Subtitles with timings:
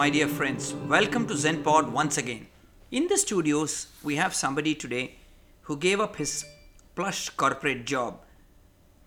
[0.00, 0.72] My dear friends.
[0.72, 2.46] Welcome to ZenPod once again.
[2.90, 5.16] In the studios, we have somebody today
[5.64, 6.46] who gave up his
[6.94, 8.22] plush corporate job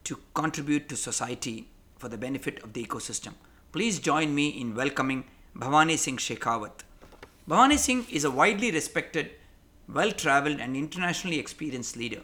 [0.04, 3.34] to contribute to society for the benefit of the ecosystem.
[3.72, 5.24] Please join me in welcoming
[5.58, 6.84] Bhawani Singh Shekhawat.
[7.50, 9.32] Bhawani Singh is a widely respected,
[9.92, 12.22] well traveled, and internationally experienced leader.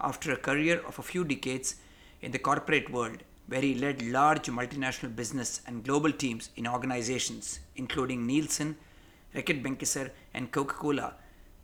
[0.00, 1.76] After a career of a few decades
[2.20, 7.58] in the corporate world, where he led large multinational business and global teams in organizations
[7.74, 8.76] including Nielsen,
[9.34, 11.14] Reckitt Benckiser, and Coca Cola,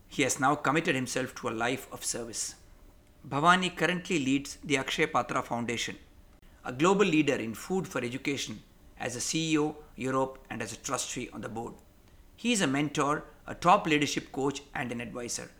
[0.08, 2.56] he has now committed himself to a life of service.
[3.28, 5.96] Bhawani currently leads the Akshay Patra Foundation,
[6.64, 8.62] a global leader in food for education,
[8.98, 11.74] as a CEO, Europe, and as a trustee on the board.
[12.36, 15.50] He is a mentor, a top leadership coach, and an advisor.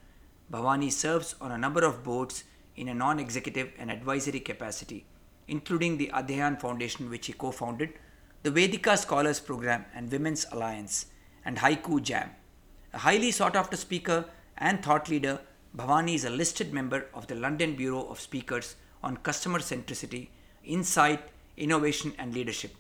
[0.53, 2.43] Bhawani serves on a number of boards
[2.75, 5.07] in a non executive and advisory capacity,
[5.49, 7.93] including the Adhyayan Foundation, which he co founded,
[8.43, 11.07] the Vedica Scholars Program and Women's Alliance,
[11.45, 12.31] and Haiku Jam.
[12.93, 14.25] A highly sought after speaker
[14.59, 15.41] and thought leader,
[15.77, 20.29] Bhawani is a listed member of the London Bureau of Speakers on customer centricity,
[20.65, 21.21] insight,
[21.57, 22.75] innovation, and leadership.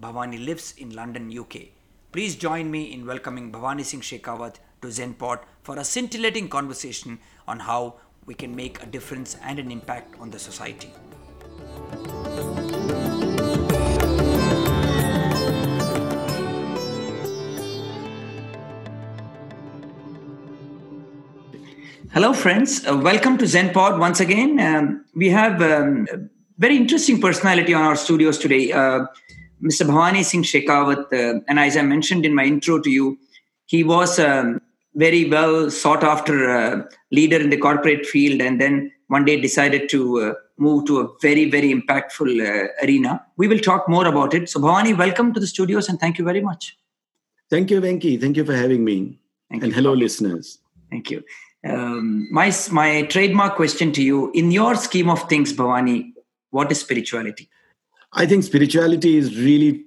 [0.00, 1.68] Bhawani lives in London, UK.
[2.10, 7.60] Please join me in welcoming Bhawani Singh Shekhawat to ZenPod for a scintillating conversation on
[7.60, 7.94] how
[8.26, 10.92] we can make a difference and an impact on the society.
[22.14, 22.86] Hello, friends.
[22.86, 24.60] Uh, welcome to ZenPod once again.
[24.60, 26.18] Um, we have um, a
[26.58, 29.06] very interesting personality on our studios today, uh,
[29.62, 29.86] Mr.
[29.86, 31.10] Bhawani Singh Shekhawat.
[31.10, 33.18] Uh, and as I mentioned in my intro to you,
[33.64, 34.60] he was a um,
[34.94, 39.88] very well sought after uh, leader in the corporate field and then one day decided
[39.88, 43.24] to uh, move to a very, very impactful uh, arena.
[43.38, 44.50] We will talk more about it.
[44.50, 46.76] So, Bhawani, welcome to the studios and thank you very much.
[47.48, 48.20] Thank you, Venki.
[48.20, 49.18] Thank you for having me.
[49.48, 49.76] Thank and you.
[49.76, 50.58] hello, listeners.
[50.90, 51.24] Thank you.
[51.68, 56.12] Um, my my trademark question to you: In your scheme of things, Bhawani,
[56.50, 57.48] what is spirituality?
[58.12, 59.86] I think spirituality is really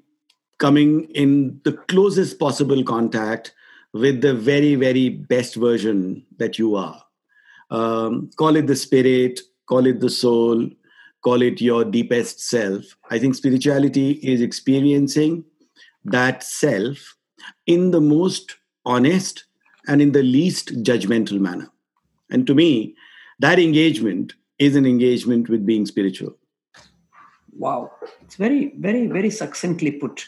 [0.57, 3.53] coming in the closest possible contact
[3.93, 7.01] with the very very best version that you are.
[7.69, 10.69] Um, call it the spirit, call it the soul,
[11.23, 12.85] call it your deepest self.
[13.09, 15.43] I think spirituality is experiencing
[16.05, 17.15] that self
[17.65, 19.45] in the most honest
[19.87, 21.69] and in the least judgmental manner.
[22.29, 22.95] And to me,
[23.39, 26.35] that engagement is an engagement with being spiritual.
[27.57, 27.91] Wow,
[28.21, 30.25] it's very, very, very succinctly put.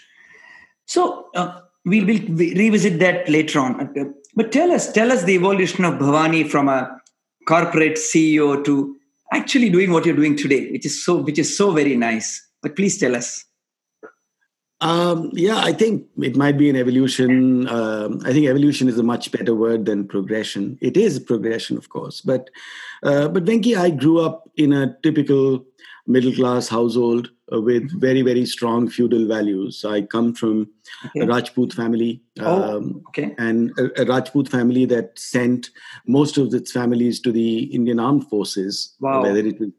[0.85, 4.13] So uh, we will revisit that later on.
[4.35, 7.01] But tell us, tell us the evolution of Bhawani from a
[7.47, 8.95] corporate CEO to
[9.33, 12.45] actually doing what you're doing today, which is so, which is so very nice.
[12.61, 13.43] But please tell us.
[14.79, 17.67] Um, yeah, I think it might be an evolution.
[17.67, 20.77] Um, I think evolution is a much better word than progression.
[20.81, 22.49] It is progression, of course, but
[23.01, 25.65] uh, but Venki, I grew up in a typical
[26.05, 27.99] middle class household uh, with mm-hmm.
[27.99, 29.83] very very strong feudal values.
[29.83, 30.69] I come from
[31.07, 31.21] okay.
[31.21, 33.33] a Rajput family, oh, um, okay.
[33.39, 35.71] and a, a, Rajput family that sent
[36.05, 38.95] most of its families to the Indian Armed Forces.
[38.99, 39.23] Wow.
[39.23, 39.71] Whether it was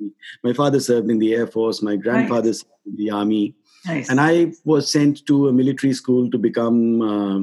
[0.43, 2.63] my father served in the Air Force, my grandfather nice.
[2.63, 3.55] served in the Army
[3.89, 4.11] Nice.
[4.11, 7.39] And I was sent to a military school to become uh,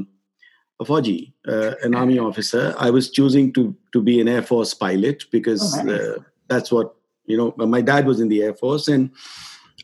[0.79, 2.75] a Fauji, uh, an army officer.
[2.77, 5.99] I was choosing to to be an Air Force pilot because oh, nice.
[5.99, 6.17] uh,
[6.47, 6.95] that's what
[7.25, 7.53] you know.
[7.57, 9.09] My dad was in the Air Force, and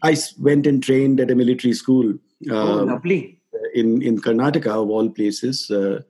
[0.03, 2.13] I went and trained at a military school.
[2.51, 3.39] oh, um, lovely.
[3.73, 6.01] In in Karnataka, of all places, uh,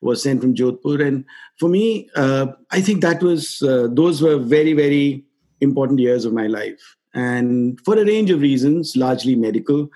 [0.00, 1.24] was sent from Jodhpur, and
[1.58, 5.24] for me, uh, I think that was uh, those were very very
[5.60, 9.90] important years of my life and for a range of reasons, largely medical,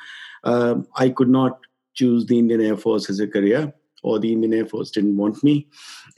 [0.44, 1.60] uh, I could not
[1.94, 3.72] choose the Indian Air Force as a career,
[4.02, 5.68] or the Indian Air Force didn't want me.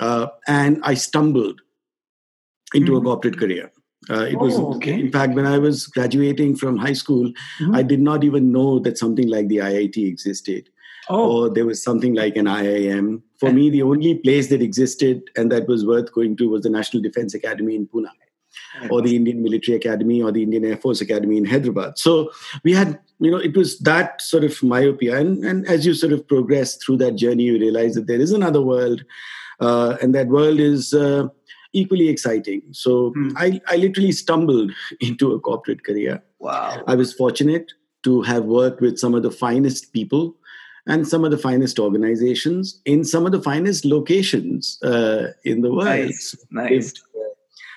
[0.01, 1.61] Uh, and I stumbled
[2.75, 3.07] into mm-hmm.
[3.07, 3.71] a corporate career.
[4.09, 5.01] Uh, it oh, was, okay.
[5.01, 7.75] in fact, when I was graduating from high school, mm-hmm.
[7.75, 10.69] I did not even know that something like the IIT existed.
[11.09, 11.45] Oh.
[11.45, 13.23] Or there was something like an IIM.
[13.39, 16.71] For me, the only place that existed and that was worth going to was the
[16.71, 18.07] National Defense Academy in Pune
[18.91, 21.99] or the Indian Military Academy or the Indian Air Force Academy in Hyderabad.
[21.99, 22.31] So
[22.63, 25.19] we had, you know, it was that sort of myopia.
[25.19, 28.33] And, and as you sort of progress through that journey, you realize that there is
[28.33, 29.05] another world,
[29.61, 31.29] uh, and that world is uh,
[31.73, 32.63] equally exciting.
[32.73, 33.31] So hmm.
[33.37, 36.23] I, I literally stumbled into a corporate career.
[36.39, 36.83] Wow.
[36.87, 37.73] I was fortunate
[38.05, 40.37] to have worked with some of the finest people
[40.87, 45.73] and some of the finest organizations in some of the finest locations uh, in the
[45.73, 45.87] world.
[45.87, 46.37] Nice.
[46.51, 46.93] nice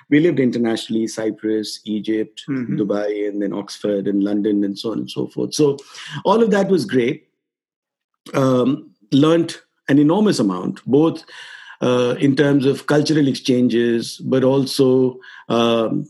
[0.09, 2.77] we lived internationally cyprus egypt mm-hmm.
[2.79, 5.77] dubai and then oxford and london and so on and so forth so
[6.25, 7.27] all of that was great
[8.33, 9.57] um, learned
[9.87, 11.23] an enormous amount, both
[11.81, 15.19] uh, in terms of cultural exchanges, but also
[15.49, 16.07] um,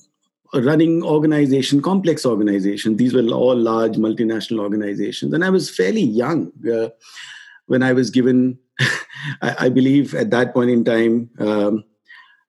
[0.53, 2.97] running organization, complex organization.
[2.97, 5.33] These were all large multinational organizations.
[5.33, 6.89] And I was fairly young uh,
[7.67, 8.59] when I was given,
[9.41, 11.83] I, I, believe at that point in time, um,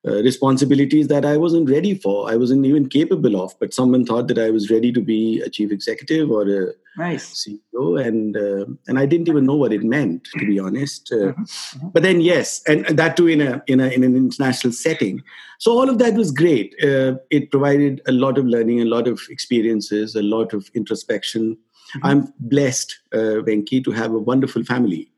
[0.09, 2.31] uh, responsibilities that I wasn't ready for.
[2.31, 5.51] I wasn't even capable of, but someone thought that I was ready to be a
[5.51, 7.47] chief executive or a nice.
[7.47, 11.11] CEO, and uh, and I didn't even know what it meant, to be honest.
[11.13, 11.43] Uh, mm-hmm.
[11.43, 11.89] Mm-hmm.
[11.89, 15.23] But then, yes, and that too in a in a in an international setting.
[15.59, 16.75] So all of that was great.
[16.83, 21.59] Uh, it provided a lot of learning, a lot of experiences, a lot of introspection.
[21.97, 22.07] Mm-hmm.
[22.07, 25.11] I'm blessed, uh, Venki, to have a wonderful family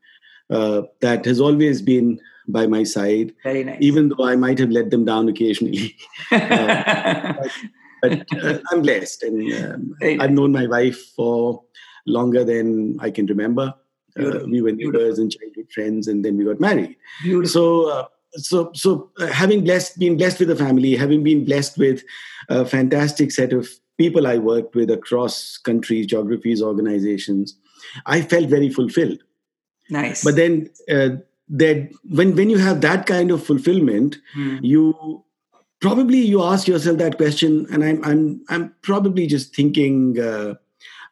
[0.49, 3.33] uh, that has always been by my side.
[3.43, 3.77] Very nice.
[3.79, 5.95] Even though I might have let them down occasionally.
[6.31, 7.33] uh,
[8.01, 9.23] but, but uh, I'm blessed.
[9.23, 11.63] And um, I've known my wife for
[12.05, 13.73] longer than I can remember.
[14.19, 16.95] Uh, we were neighbors and childhood friends, and then we got married.
[17.23, 17.49] Beautiful.
[17.49, 21.77] So, uh, so, so uh, having blessed, been blessed with a family, having been blessed
[21.77, 22.03] with
[22.49, 23.67] a fantastic set of
[23.97, 27.57] people I worked with across countries, geographies, organizations,
[28.05, 29.19] I felt very fulfilled.
[29.89, 30.23] Nice.
[30.23, 31.09] But then uh,
[31.49, 34.59] that when when you have that kind of fulfillment mm.
[34.61, 35.23] you
[35.81, 40.53] probably you ask yourself that question and i'm i'm i'm probably just thinking uh,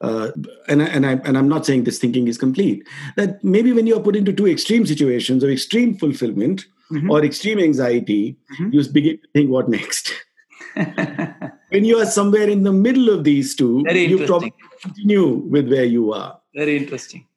[0.01, 0.31] uh,
[0.68, 2.88] and, and, I, and I'm not saying this thinking is complete,
[3.18, 7.12] that maybe when you are put into two extreme situations of extreme fulfillment mm-hmm.
[7.12, 8.72] or extreme anxiety, mm-hmm.
[8.74, 10.12] you begin to think, what next?
[10.74, 14.51] when you are somewhere in the middle of these two, you probably
[14.81, 16.39] continue with where you are.
[16.56, 17.27] Very interesting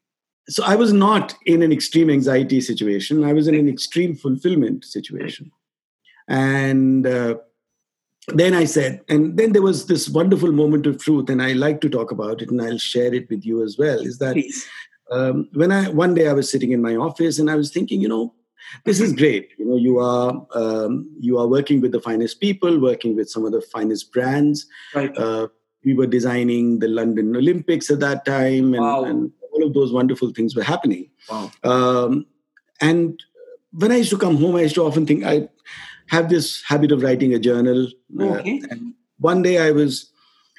[0.49, 3.25] so I was not in an extreme anxiety situation.
[3.25, 5.51] I was in an extreme fulfillment situation.
[6.29, 7.37] And uh,
[8.29, 11.81] then I said, and then there was this wonderful moment of truth, and I like
[11.83, 14.01] to talk about it, and I'll share it with you as well.
[14.01, 14.37] Is that
[15.11, 18.01] um, when I one day I was sitting in my office and I was thinking,
[18.01, 18.35] you know,
[18.85, 19.51] this is great.
[19.59, 23.45] You know, you are um, you are working with the finest people, working with some
[23.45, 24.67] of the finest brands.
[24.95, 25.17] Right.
[25.17, 25.49] Uh,
[25.85, 29.05] we were designing the London Olympics at that time, and, wow.
[29.05, 29.31] and
[29.75, 31.11] those wonderful things were happening.
[31.31, 31.51] Wow.
[31.63, 32.27] Um,
[32.81, 33.23] and
[33.73, 35.49] when I used to come home, I used to often think I
[36.09, 37.89] have this habit of writing a journal.
[38.19, 38.61] Uh, okay.
[38.63, 40.11] Uh, and one day I was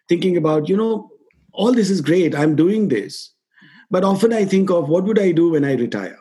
[0.09, 1.12] thinking about, you know,
[1.51, 2.35] all this is great.
[2.35, 3.31] I'm doing this.
[3.89, 6.17] But often I think of what would I do when I retire?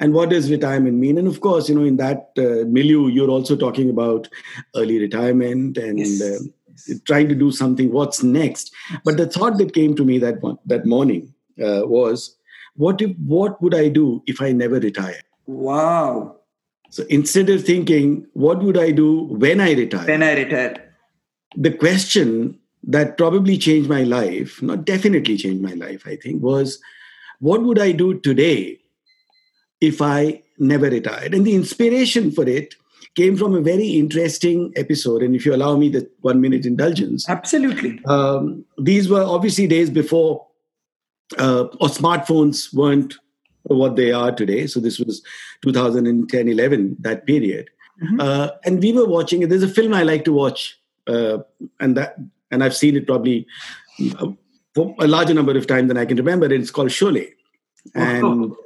[0.00, 1.16] And what does retirement mean?
[1.16, 4.28] And of course, you know, in that uh, milieu, you're also talking about
[4.74, 6.20] early retirement and yes.
[6.20, 7.92] uh, trying to do something.
[7.92, 8.74] What's next?
[9.04, 12.36] But the thought that came to me that one, that morning uh, was
[12.76, 15.20] what if what would i do if i never retire?
[15.46, 16.36] Wow.
[16.90, 20.06] So instead of thinking what would i do when i retire?
[20.06, 20.94] When i retire.
[21.56, 26.80] The question that probably changed my life not definitely changed my life i think was
[27.38, 28.80] what would i do today
[29.80, 31.34] if i never retired?
[31.34, 32.74] And the inspiration for it
[33.14, 35.22] came from a very interesting episode.
[35.22, 37.28] And if you allow me the one minute indulgence.
[37.28, 38.00] Absolutely.
[38.06, 40.46] Um, these were obviously days before
[41.38, 43.14] uh, or smartphones weren't
[43.64, 44.66] what they are today.
[44.66, 45.22] So this was
[45.62, 47.70] 2010, 11, that period.
[48.02, 48.20] Mm-hmm.
[48.20, 49.48] Uh, and we were watching it.
[49.48, 51.38] There's a film I like to watch, uh,
[51.78, 52.16] and that
[52.50, 53.46] and I've seen it probably
[54.18, 54.28] uh,
[54.76, 56.52] a larger number of times than I can remember.
[56.52, 57.32] It's called Sholay.
[57.94, 58.56] And oh.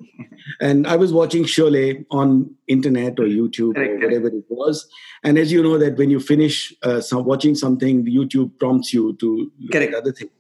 [0.61, 4.89] and I was watching Sholay on internet or YouTube or whatever it was.
[5.25, 9.17] And as you know, that when you finish uh, some, watching something, YouTube prompts you
[9.17, 9.95] to look correct.
[9.95, 10.31] at other things.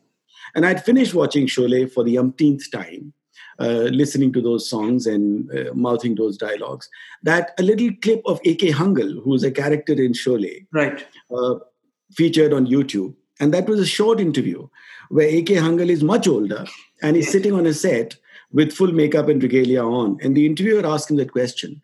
[0.54, 3.12] And I'd finished watching Sholay for the umpteenth time,
[3.58, 6.88] uh, listening to those songs and uh, mouthing those dialogues.
[7.22, 8.70] That a little clip of A.K.
[8.70, 11.56] Hangal, who's a character in Sholay, right, uh,
[12.12, 13.14] featured on YouTube.
[13.38, 14.66] And that was a short interview
[15.10, 15.54] where A.K.
[15.54, 16.64] Hangal is much older
[17.02, 18.16] and he's sitting on a set
[18.52, 20.18] with full makeup and regalia on.
[20.22, 21.82] And the interviewer asked him that question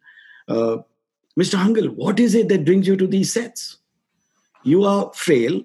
[0.48, 0.78] uh,
[1.38, 1.58] Mr.
[1.58, 3.78] Hangal, what is it that brings you to these sets?
[4.64, 5.62] You are frail,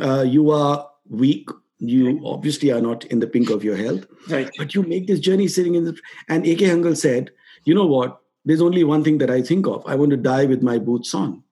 [0.00, 1.48] uh, you are weak,
[1.80, 4.50] you obviously are not in the pink of your health right.
[4.58, 5.96] but you make this journey sitting in the
[6.28, 7.30] and ak hangal said
[7.64, 8.20] you know what?
[8.44, 9.84] There's only one thing that i think of.
[9.86, 11.42] I want to die with my boots on.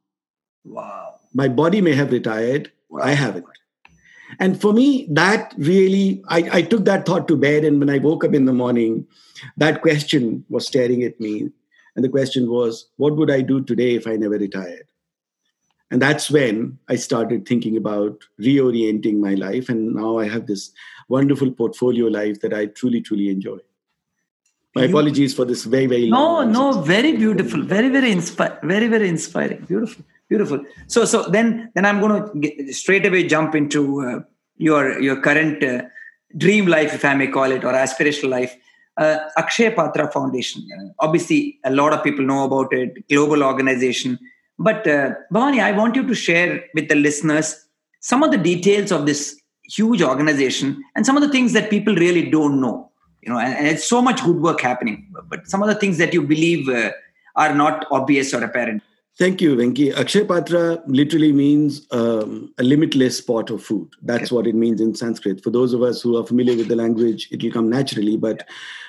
[0.65, 1.17] Wow.
[1.35, 2.73] My body may have retired.
[2.89, 3.03] Wow.
[3.03, 3.45] i haven't.
[4.41, 7.99] And for me that really I, I took that thought to bed and when i
[7.99, 9.07] woke up in the morning
[9.57, 11.51] that question was staring at me.
[11.95, 14.87] And the question was what would i do today if i never retired
[15.91, 19.69] and that's when i started thinking about reorienting my life.
[19.69, 20.73] And now i have this
[21.09, 23.59] wonderful portfolio life that i truly truly enjoy.
[24.75, 28.89] My you, apologies for this very very no no very beautiful very very inspiring very
[28.89, 29.65] very inspiring.
[29.65, 30.65] Beautiful beautiful.
[30.89, 34.21] So so then then i'm going to straight away jump into uh,
[34.57, 35.83] your your current uh,
[36.37, 38.57] dream life if i may call it or aspirational life.
[38.99, 40.63] Uh, Akshay Patra Foundation.
[40.75, 44.19] Uh, obviously, a lot of people know about it, global organization.
[44.59, 47.67] But uh, Bhawani, I want you to share with the listeners
[48.01, 51.95] some of the details of this huge organization and some of the things that people
[51.95, 52.91] really don't know.
[53.23, 55.13] You know, and, and it's so much good work happening.
[55.29, 56.93] But some of the things that you believe uh,
[57.35, 58.83] are not obvious or apparent.
[59.19, 59.97] Thank you, Venki.
[59.97, 63.89] Akshay Patra literally means um, a limitless pot of food.
[64.03, 64.35] That's okay.
[64.35, 65.43] what it means in Sanskrit.
[65.43, 68.19] For those of us who are familiar with the language, it will come naturally.
[68.19, 68.47] But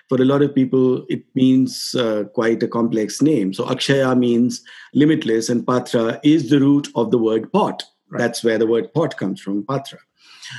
[0.10, 3.54] for a lot of people, it means uh, quite a complex name.
[3.54, 4.62] So Akshaya means
[4.94, 7.84] limitless, and Patra is the root of the word pot.
[8.10, 8.20] Right.
[8.20, 10.00] That's where the word pot comes from, Patra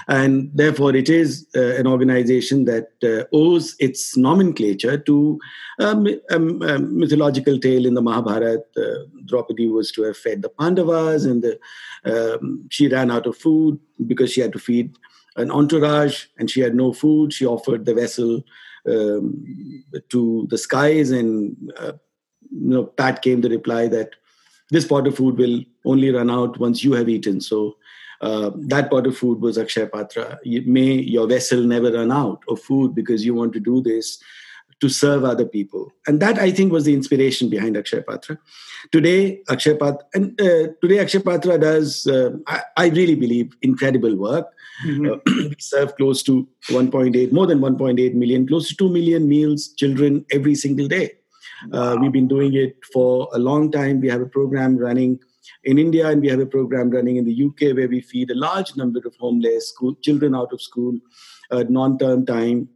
[0.07, 5.39] and therefore it is uh, an organization that uh, owes its nomenclature to
[5.81, 8.63] um, um, a mythological tale in the Mahabharata.
[8.77, 11.59] Uh, Draupadi was to have fed the Pandavas, and the,
[12.05, 14.97] um, she ran out of food because she had to feed
[15.37, 17.33] an entourage, and she had no food.
[17.33, 18.43] She offered the vessel
[18.89, 21.93] um, to the skies, and uh,
[22.51, 24.11] you know, Pat came the reply that
[24.71, 27.41] this pot of food will only run out once you have eaten.
[27.41, 27.77] So
[28.21, 30.39] uh, that pot of food was Akshay Patra.
[30.45, 34.23] may your vessel never run out of food because you want to do this
[34.81, 35.93] to serve other people.
[36.07, 38.39] And that I think was the inspiration behind Akshay Patra.
[38.93, 44.15] Today, Akshay Patra, and uh, today Akshay Patra does, uh, I, I, really believe, incredible
[44.17, 44.47] work.
[44.87, 45.07] Mm-hmm.
[45.07, 45.17] Uh,
[45.49, 50.25] we serve close to 1.8, more than 1.8 million, close to 2 million meals, children
[50.31, 51.13] every single day.
[51.73, 54.01] Uh, we've been doing it for a long time.
[54.01, 55.19] We have a program running
[55.65, 58.35] in India, and we have a program running in the UK where we feed a
[58.35, 60.99] large number of homeless school, children out of school,
[61.51, 62.69] uh, non-term time.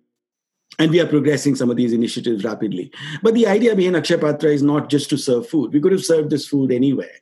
[0.79, 2.91] And we are progressing some of these initiatives rapidly.
[3.23, 5.73] But the idea behind Akshay Patra is not just to serve food.
[5.73, 7.13] We could have served this food anywhere.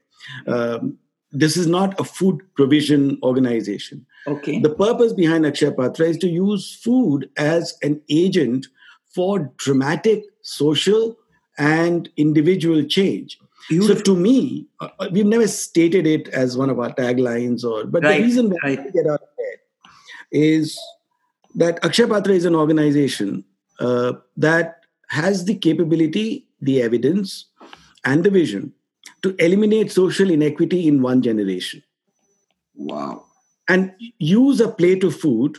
[0.46, 0.98] Um,
[1.32, 4.04] this is not a food provision organization.
[4.26, 4.58] Okay.
[4.58, 8.66] The purpose behind Akshay Patra is to use food as an agent
[9.14, 11.16] for dramatic social
[11.58, 13.38] and individual change.
[13.68, 13.96] Beautiful.
[13.96, 18.02] So to me, uh, we've never stated it as one of our taglines, or but
[18.02, 18.84] right, the reason why right.
[18.84, 19.58] we get out of bed
[20.32, 20.78] is
[21.54, 23.44] that Akshay Patra is an organization
[23.78, 27.46] uh, that has the capability, the evidence,
[28.04, 28.72] and the vision
[29.22, 31.82] to eliminate social inequity in one generation.
[32.74, 33.24] Wow!
[33.68, 35.58] And use a plate of food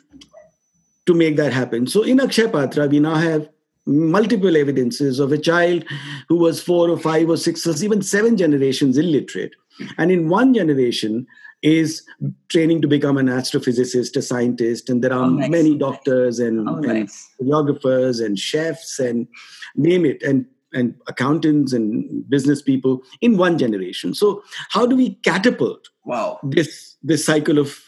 [1.05, 1.87] to make that happen.
[1.87, 3.49] So in Akshay Patra, we now have
[3.85, 5.83] multiple evidences of a child
[6.29, 9.53] who was four or five or six or even seven generations illiterate
[9.97, 11.25] and in one generation
[11.63, 12.03] is
[12.49, 15.49] training to become an astrophysicist a scientist and there are oh, nice.
[15.49, 17.29] many doctors and, oh, nice.
[17.39, 19.27] and choreographers and chefs and
[19.75, 24.13] name it and and accountants and business people in one generation.
[24.13, 26.39] So how do we catapult wow.
[26.43, 27.79] this this cycle of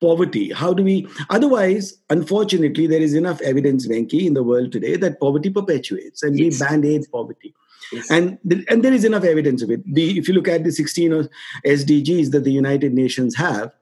[0.00, 0.52] poverty?
[0.52, 5.20] How do we otherwise unfortunately there is enough evidence venki in the world today that
[5.20, 6.60] poverty perpetuates and yes.
[6.60, 7.54] we band-aid poverty.
[7.92, 8.10] Yes.
[8.10, 9.82] and and there is enough evidence of it.
[9.94, 11.28] The if you look at the 16
[11.64, 13.72] sdgs that the united nations have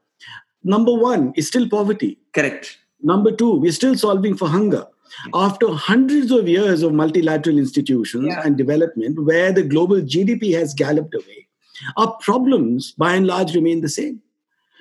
[0.63, 2.19] number one is still poverty.
[2.33, 2.79] Correct.
[3.03, 4.87] Number two we're still solving for hunger
[5.35, 8.43] after hundreds of years of multilateral institutions yeah.
[8.45, 11.47] and development where the global gdp has galloped away
[11.97, 14.21] our problems by and large remain the same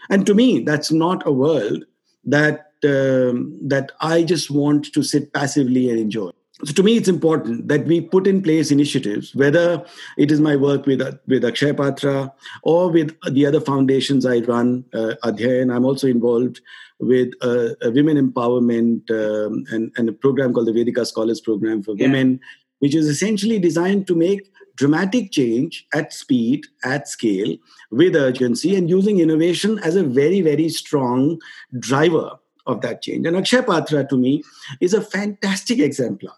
[0.09, 1.85] and to me, that's not a world
[2.25, 6.31] that um, that I just want to sit passively and enjoy.
[6.65, 9.85] So to me, it's important that we put in place initiatives, whether
[10.17, 14.83] it is my work with with Akshay Patra or with the other foundations I run,
[14.91, 15.71] uh, Adhyayan.
[15.73, 16.61] I'm also involved
[16.99, 21.83] with a, a women empowerment um, and, and, a program called the Vedica Scholars Program
[21.83, 22.07] for yeah.
[22.07, 22.39] Women,
[22.79, 27.57] which is essentially designed to make dramatic change at speed, at scale,
[27.91, 31.39] with urgency, and using innovation as a very, very strong
[31.77, 32.31] driver
[32.65, 33.27] of that change.
[33.27, 34.41] And Akshay Patra, to me,
[34.81, 36.33] is a fantastic exemplar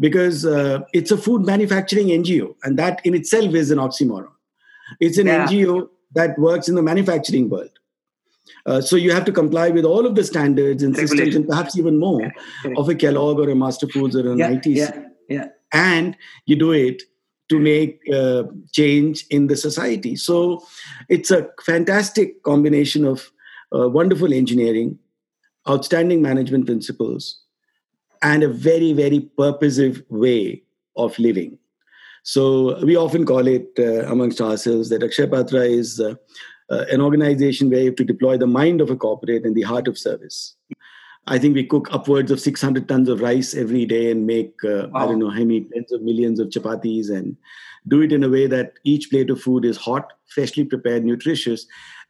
[0.00, 4.28] because uh, it's a food manufacturing NGO, and that in itself is an oxymoron.
[5.00, 5.46] It's an yeah.
[5.46, 7.70] NGO that works in the manufacturing world.
[8.66, 11.76] Uh, so you have to comply with all of the standards and systems, and perhaps
[11.76, 12.22] even more
[12.64, 12.72] yeah.
[12.76, 14.76] of a Kellogg or a Master Foods or an yeah, ITC.
[14.76, 15.46] Yeah, yeah.
[15.72, 17.02] And you do it
[17.48, 20.16] to make uh, change in the society.
[20.16, 20.66] So
[21.08, 23.30] it's a fantastic combination of
[23.74, 24.98] uh, wonderful engineering,
[25.68, 27.40] outstanding management principles,
[28.22, 30.62] and a very, very purposive way
[30.96, 31.58] of living.
[32.22, 36.14] So we often call it uh, amongst ourselves that Akshay Patra is uh,
[36.70, 39.62] uh, an organization where you have to deploy the mind of a corporate and the
[39.62, 40.54] heart of service.
[41.26, 44.88] I think we cook upwards of 600 tons of rice every day and make, uh,
[44.90, 45.02] wow.
[45.02, 47.36] I don't know how many tens of millions of chapatis and
[47.86, 51.66] do it in a way that each plate of food is hot, freshly prepared, nutritious,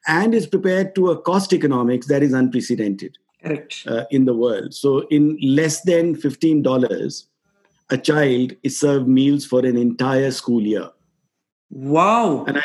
[0.07, 4.75] and is prepared to a cost economics that is unprecedented uh, in the world.
[4.75, 7.25] So, in less than $15,
[7.91, 10.91] a child is served meals for an entire school year.
[11.71, 12.45] Wow.
[12.47, 12.65] And I,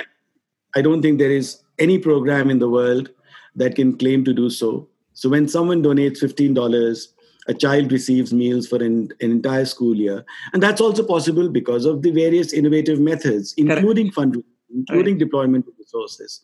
[0.76, 3.10] I don't think there is any program in the world
[3.56, 4.88] that can claim to do so.
[5.14, 7.08] So when someone donates $15,
[7.48, 10.26] a child receives meals for an, an entire school year.
[10.54, 15.20] And that's also possible because of the various innovative methods, including fundraising, including right.
[15.20, 16.42] deployment of resources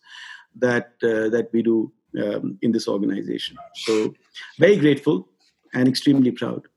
[0.56, 3.58] that, uh, that we do um, in this organization.
[3.76, 4.14] So
[4.58, 5.28] very grateful
[5.74, 6.68] and extremely proud.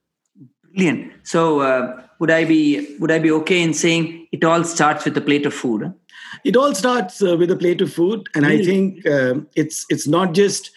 [0.73, 1.13] Brilliant.
[1.23, 5.17] So uh, would I be would I be okay in saying it all starts with
[5.17, 5.83] a plate of food?
[5.83, 5.91] Huh?
[6.43, 8.61] It all starts uh, with a plate of food, and really?
[8.61, 10.71] I think um, it's it's not just.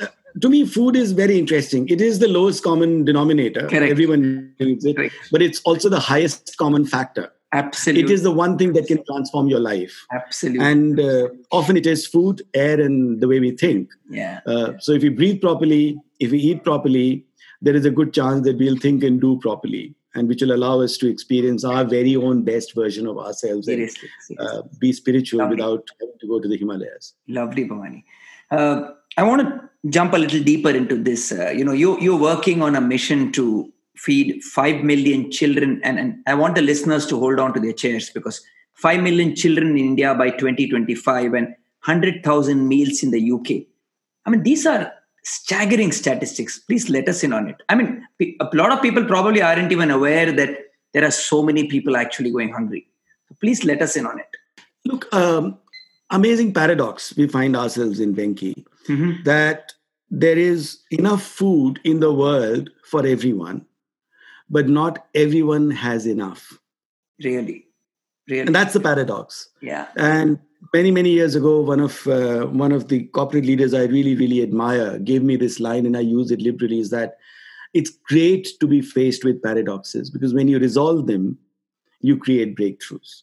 [0.00, 0.06] Uh,
[0.40, 1.88] to me, food is very interesting.
[1.88, 3.66] It is the lowest common denominator.
[3.66, 3.90] Correct.
[3.90, 5.14] Everyone needs it, Correct.
[5.32, 7.32] but it's also the highest common factor.
[7.52, 8.04] Absolutely.
[8.04, 10.06] It is the one thing that can transform your life.
[10.12, 10.64] Absolutely.
[10.64, 13.90] And uh, often it is food, air, and the way we think.
[14.08, 14.40] Yeah.
[14.46, 17.24] Uh, so if we breathe properly, if we eat properly,
[17.60, 20.80] there is a good chance that we'll think and do properly and which will allow
[20.80, 25.38] us to experience our very own best version of ourselves seriously, and uh, be spiritual
[25.38, 25.56] Lovely.
[25.56, 27.14] without having to go to the Himalayas.
[27.28, 28.04] Lovely, Bhawani.
[28.50, 31.32] Uh, I want to jump a little deeper into this.
[31.32, 33.72] Uh, you know, you, you're working on a mission to
[34.04, 37.72] feed 5 million children, and, and I want the listeners to hold on to their
[37.72, 38.42] chairs because
[38.74, 41.48] 5 million children in India by 2025 and
[41.84, 43.66] 100,000 meals in the UK.
[44.26, 44.92] I mean, these are
[45.22, 46.58] staggering statistics.
[46.58, 47.56] Please let us in on it.
[47.68, 48.06] I mean,
[48.40, 50.56] a lot of people probably aren't even aware that
[50.92, 52.86] there are so many people actually going hungry.
[53.28, 54.26] So please let us in on it.
[54.84, 55.58] Look, um,
[56.10, 59.22] amazing paradox we find ourselves in, Venki, mm-hmm.
[59.24, 59.72] that
[60.10, 63.64] there is enough food in the world for everyone,
[64.50, 66.58] but not everyone has enough.
[67.22, 67.66] Really?
[68.28, 68.46] Really?
[68.46, 69.48] And that's the paradox.
[69.60, 69.88] Yeah.
[69.96, 70.38] And
[70.74, 74.42] many many years ago one of uh, one of the corporate leaders i really really
[74.42, 77.16] admire gave me this line and i use it liberally is that
[77.72, 81.38] it's great to be faced with paradoxes because when you resolve them
[82.00, 83.22] you create breakthroughs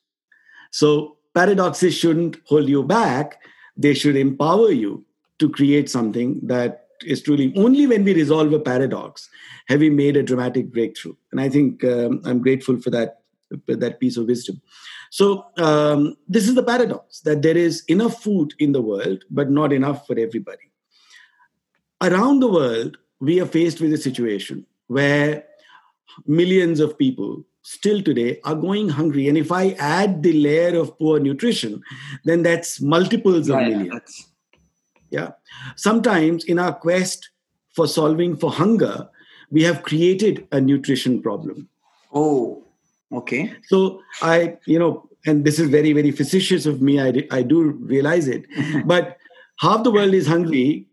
[0.72, 3.40] so paradoxes shouldn't hold you back
[3.76, 5.06] they should empower you
[5.38, 9.30] to create something that is truly only when we resolve a paradox
[9.68, 13.22] have we made a dramatic breakthrough and i think um, i'm grateful for that
[13.68, 14.62] that piece of wisdom
[15.10, 19.50] so, um, this is the paradox that there is enough food in the world, but
[19.50, 20.72] not enough for everybody.
[22.02, 25.46] Around the world, we are faced with a situation where
[26.26, 29.28] millions of people still today are going hungry.
[29.28, 31.82] And if I add the layer of poor nutrition,
[32.24, 34.28] then that's multiples of millions.
[35.10, 35.32] Yeah.
[35.76, 37.30] Sometimes in our quest
[37.76, 39.10] for solving for hunger,
[39.52, 41.70] we have created a nutrition problem.
[42.14, 42.68] Oh,
[43.12, 43.54] Okay.
[43.68, 47.02] So I, you know, and this is very, very facetious of me.
[47.02, 48.46] I, I do realize it.
[48.86, 49.18] but
[49.60, 50.88] half the world is hungry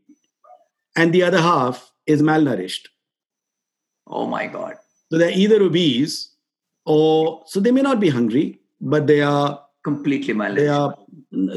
[0.96, 2.86] and the other half is malnourished.
[4.06, 4.76] Oh my God.
[5.10, 6.30] So they're either obese
[6.84, 10.56] or, so they may not be hungry, but they are completely malnourished.
[10.56, 10.96] They are,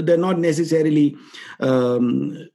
[0.03, 1.15] they're not necessarily
[1.59, 2.47] um,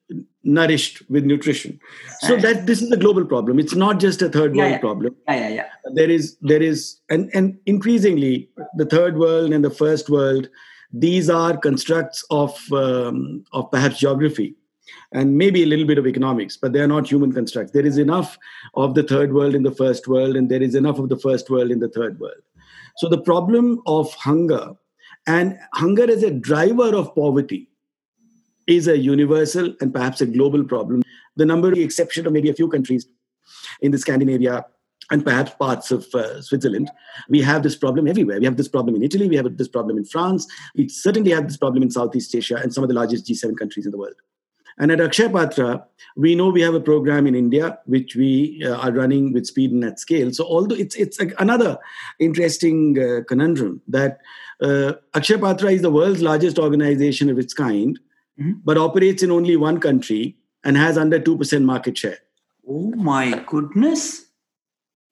[0.45, 1.81] nourished with nutrition.
[2.21, 3.59] So that this is a global problem.
[3.59, 5.17] It's not just a third world yeah, problem.
[5.29, 5.69] Yeah yeah yeah.
[5.95, 10.49] There is there is and and increasingly the third world and the first world
[10.93, 14.55] these are constructs of um, of perhaps geography
[15.13, 17.73] and maybe a little bit of economics but they are not human constructs.
[17.73, 18.39] There is enough
[18.75, 21.49] of the third world in the first world and there is enough of the first
[21.49, 22.43] world in the third world.
[22.99, 24.77] So the problem of hunger
[25.27, 27.69] and hunger as a driver of poverty
[28.67, 31.03] is a universal and perhaps a global problem.
[31.37, 33.07] The number, the exception of maybe a few countries
[33.81, 34.65] in the Scandinavia
[35.11, 36.91] and perhaps parts of uh, Switzerland,
[37.29, 38.39] we have this problem everywhere.
[38.39, 41.49] We have this problem in Italy, we have this problem in France, we certainly have
[41.49, 44.15] this problem in Southeast Asia and some of the largest G7 countries in the world.
[44.79, 45.85] And at Akshay Patra,
[46.17, 49.71] we know we have a program in India which we uh, are running with speed
[49.71, 50.33] and at scale.
[50.33, 51.79] So, although it's it's another
[52.19, 54.19] interesting uh, conundrum that
[54.63, 57.99] uh, Akshaya Patra is the world's largest organization of its kind,
[58.41, 58.53] mm-hmm.
[58.65, 62.19] but operates in only one country and has under 2% market share.
[62.69, 64.27] Oh my goodness.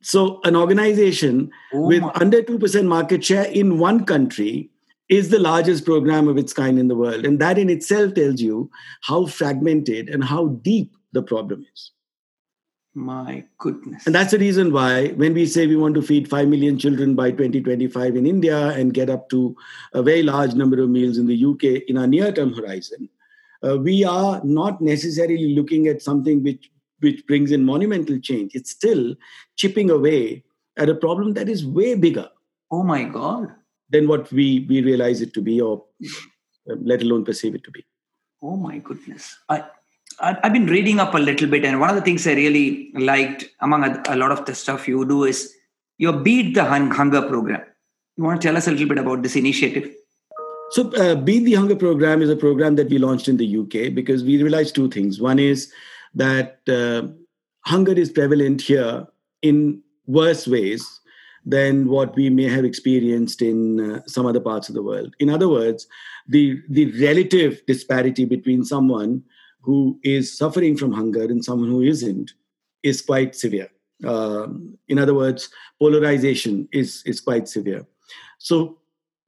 [0.03, 2.13] So, an organization oh with my.
[2.15, 4.71] under 2% market share in one country
[5.09, 7.27] is the largest program of its kind in the world.
[7.27, 8.71] And that in itself tells you
[9.03, 11.91] how fragmented and how deep the problem is.
[12.95, 14.05] My goodness.
[14.07, 17.15] And that's the reason why, when we say we want to feed 5 million children
[17.15, 19.57] by 2025 in India and get up to
[19.95, 23.09] a very large number of meals in the UK in our near term horizon,
[23.65, 28.53] uh, we are not necessarily looking at something which, which brings in monumental change.
[28.55, 29.15] It's still
[29.55, 30.43] chipping away
[30.77, 32.29] at a problem that is way bigger.
[32.73, 33.55] Oh my God.
[33.91, 35.85] Than what we, we realize it to be, or
[36.69, 37.85] uh, let alone perceive it to be.
[38.43, 39.37] Oh my goodness.
[39.49, 39.65] I,
[40.23, 43.49] I've been reading up a little bit, and one of the things I really liked
[43.61, 45.55] among a lot of the stuff you do is
[45.97, 47.63] your Beat the Hunger program.
[48.17, 49.91] You want to tell us a little bit about this initiative?
[50.73, 53.95] So, uh, Beat the Hunger program is a program that we launched in the UK
[53.95, 55.21] because we realized two things.
[55.21, 55.73] One is
[56.15, 57.09] that uh,
[57.65, 59.07] hunger is prevalent here
[59.41, 61.01] in worse ways
[61.47, 65.15] than what we may have experienced in uh, some other parts of the world.
[65.19, 65.87] In other words,
[66.29, 69.23] the, the relative disparity between someone
[69.61, 72.33] who is suffering from hunger and someone who isn't
[72.83, 73.69] is quite severe.
[74.05, 77.87] Um, in other words, polarization is, is quite severe.
[78.39, 78.79] So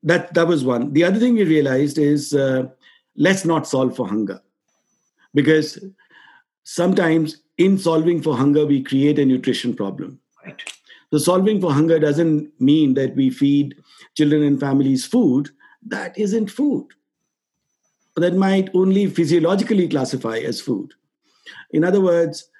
[0.02, 0.92] that, that was one.
[0.92, 2.68] The other thing we realized is uh,
[3.16, 4.40] let's not solve for hunger
[5.34, 5.78] because
[6.64, 10.18] sometimes in solving for hunger, we create a nutrition problem.
[10.44, 10.60] Right.
[11.12, 13.76] So solving for hunger doesn't mean that we feed
[14.16, 15.50] children and families food.
[15.86, 16.88] That isn't food.
[18.16, 20.92] That might only physiologically classify as food.
[21.70, 22.50] In other words,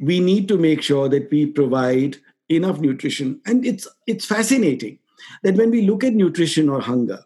[0.00, 2.18] we need to make sure that we provide
[2.48, 3.40] enough nutrition.
[3.46, 4.98] And it's it's fascinating
[5.42, 7.24] that when we look at nutrition or hunger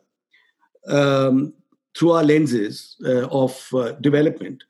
[0.87, 1.53] um,
[1.96, 4.62] through our lenses uh, of uh, development,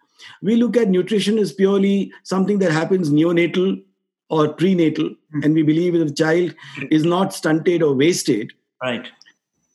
[0.43, 3.83] we look at nutrition as purely something that happens neonatal
[4.29, 5.45] or prenatal, mm.
[5.45, 6.55] and we believe if the child
[6.91, 9.09] is not stunted or wasted, right,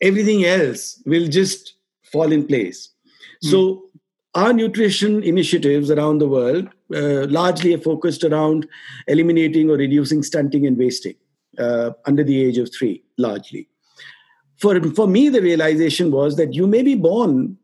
[0.01, 1.75] everything else will just
[2.11, 2.89] fall in place.
[3.43, 3.51] Mm.
[3.51, 3.89] So
[4.35, 8.67] our nutrition initiatives around the world uh, largely are focused around
[9.07, 11.15] eliminating or reducing stunting and wasting
[11.57, 13.69] uh, under the age of three, largely.
[14.57, 17.57] For, for me, the realization was that you may be born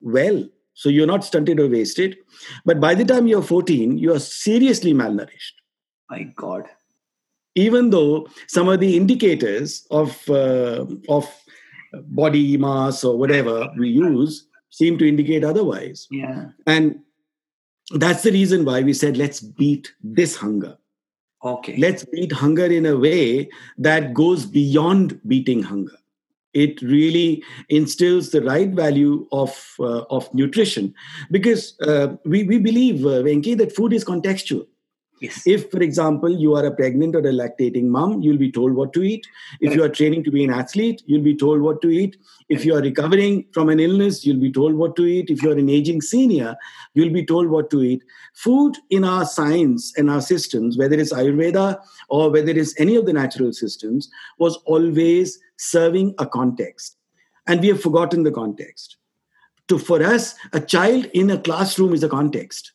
[0.00, 2.16] well, so you're not stunted or wasted,
[2.64, 5.54] but by the time you're 14, you are seriously malnourished.
[6.10, 6.64] My God.
[7.54, 11.32] Even though some of the indicators of, uh, of
[11.92, 16.08] body mass or whatever we use seem to indicate otherwise.
[16.10, 16.46] Yeah.
[16.66, 16.98] And
[17.92, 20.76] that's the reason why we said, let's beat this hunger.
[21.44, 21.76] Okay.
[21.76, 25.96] Let's beat hunger in a way that goes beyond beating hunger.
[26.54, 30.94] It really instills the right value of uh, of nutrition
[31.30, 34.66] because uh, we we believe uh, Venki that food is contextual.
[35.24, 35.46] Yes.
[35.46, 38.92] If, for example, you are a pregnant or a lactating mom, you'll be told what
[38.92, 39.26] to eat.
[39.62, 42.18] If you are training to be an athlete, you'll be told what to eat.
[42.50, 45.30] If you are recovering from an illness, you'll be told what to eat.
[45.30, 46.56] If you're an aging senior,
[46.92, 48.04] you'll be told what to eat.
[48.34, 51.78] Food in our science and our systems, whether it's Ayurveda
[52.10, 56.98] or whether it's any of the natural systems, was always serving a context.
[57.46, 58.98] And we have forgotten the context.
[59.68, 62.72] To, for us, a child in a classroom is a context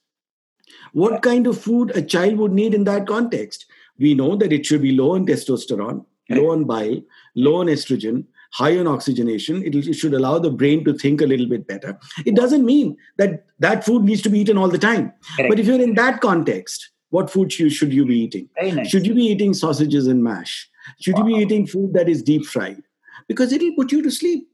[0.93, 3.65] what kind of food a child would need in that context?
[3.97, 6.39] We know that it should be low on testosterone, okay.
[6.39, 7.01] low on bile,
[7.35, 9.63] low on estrogen, high on oxygenation.
[9.63, 11.97] It, it, should allow the brain to think a little bit better.
[12.25, 15.13] It doesn't mean that that food needs to be eaten all the time.
[15.35, 15.49] Correct.
[15.49, 18.49] But if you're in that context, what food should, should you be eating?
[18.61, 18.87] Nice.
[18.87, 20.69] Should you be eating sausages and mash?
[21.01, 21.27] Should wow.
[21.27, 22.81] you be eating food that is deep fried?
[23.27, 24.48] Because it'll put you to sleep.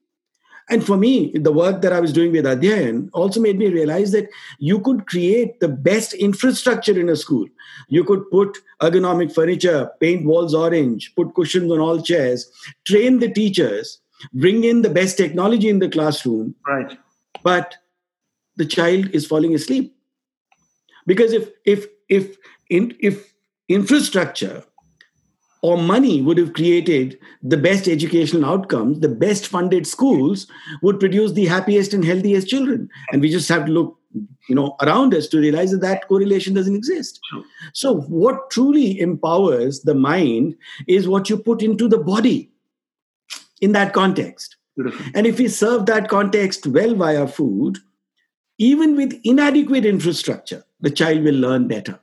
[0.67, 4.11] And for me, the work that I was doing with Adhyayan also made me realize
[4.13, 7.47] that you could create the best infrastructure in a school.
[7.87, 12.49] You could put ergonomic furniture, paint walls orange, put cushions on all chairs,
[12.83, 13.99] train the teachers,
[14.33, 16.55] bring in the best technology in the classroom.
[16.67, 16.97] Right.
[17.43, 17.75] But
[18.55, 19.95] the child is falling asleep.
[21.05, 22.37] Because if if if
[22.69, 23.33] in, if
[23.67, 24.63] infrastructure
[25.65, 30.45] or money would have created the best educational outcomes, the best funded schools
[30.83, 32.87] would produce the happiest and healthiest children.
[33.11, 33.97] And we just have to look
[34.47, 37.19] you know around us to realize that that correlation doesn't exist.
[37.73, 40.55] So what truly empowers the mind
[40.87, 42.51] is what you put into the body
[43.59, 44.57] in that context.
[45.15, 47.79] And if we serve that context well via food
[48.57, 51.99] even with inadequate infrastructure the child will learn better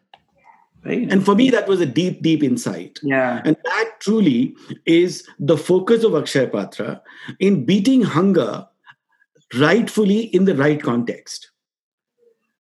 [0.84, 1.10] Right.
[1.12, 2.98] And for me, that was a deep, deep insight.
[3.02, 3.40] Yeah.
[3.44, 7.00] And that truly is the focus of Akshaya Patra
[7.38, 8.66] in beating hunger
[9.54, 11.50] rightfully in the right context,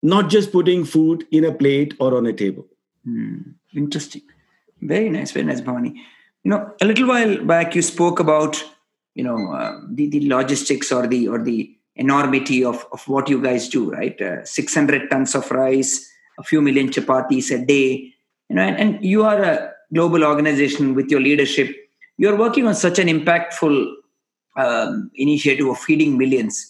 [0.03, 2.67] not just putting food in a plate or on a table.
[3.05, 3.37] Hmm.
[3.75, 4.21] Interesting.
[4.81, 5.95] Very nice, very nice, Bhawani.
[6.43, 8.63] You know, a little while back, you spoke about
[9.13, 13.41] you know uh, the, the logistics or the or the enormity of, of what you
[13.41, 14.19] guys do, right?
[14.21, 18.13] Uh, 600 tons of rice, a few million chapatis a day
[18.49, 21.75] you know and, and you are a global organization with your leadership.
[22.17, 23.93] You're working on such an impactful
[24.57, 26.67] um, initiative of feeding millions.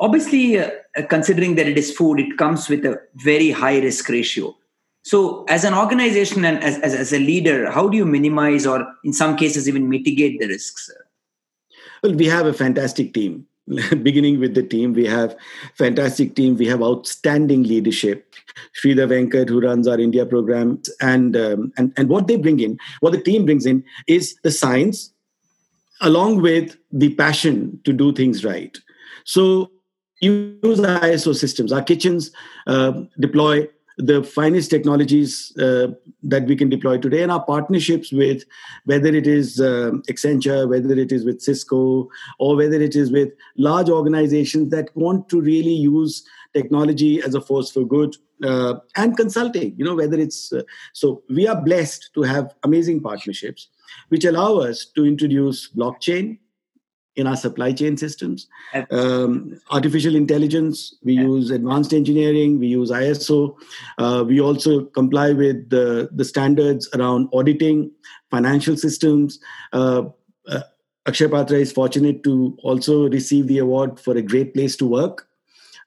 [0.00, 0.70] Obviously uh,
[1.08, 4.54] considering that it is food it comes with a very high risk ratio.
[5.02, 8.86] So as an organization and as, as, as a leader how do you minimize or
[9.04, 10.90] in some cases even mitigate the risks
[12.02, 13.46] well we have a fantastic team
[14.02, 14.92] beginning with the team.
[14.92, 15.36] We have
[15.74, 16.56] fantastic team.
[16.56, 18.32] We have outstanding leadership.
[18.80, 22.78] Sridhar Venkat, who runs our India program, and um, and and what they bring in,
[23.00, 25.12] what the team brings in, is the science,
[26.00, 28.78] along with the passion to do things right.
[29.24, 29.70] So
[30.20, 31.72] use the ISO systems.
[31.72, 32.30] Our kitchens
[32.66, 35.88] uh, deploy the finest technologies uh,
[36.22, 37.22] that we can deploy today.
[37.22, 38.44] And our partnerships with
[38.84, 43.32] whether it is uh, accenture whether it is with cisco or whether it is with
[43.56, 49.16] large organizations that want to really use technology as a force for good uh, and
[49.16, 53.68] consulting you know whether it's uh, so we are blessed to have amazing partnerships
[54.08, 56.38] which allow us to introduce blockchain
[57.16, 58.46] in our supply chain systems.
[58.90, 61.22] Um, artificial intelligence, we yeah.
[61.22, 63.56] use advanced engineering, we use ISO.
[63.98, 67.90] Uh, we also comply with the, the standards around auditing,
[68.30, 69.40] financial systems.
[69.72, 70.02] Uh,
[70.48, 70.60] uh,
[71.06, 75.26] Akshay Patra is fortunate to also receive the award for a great place to work.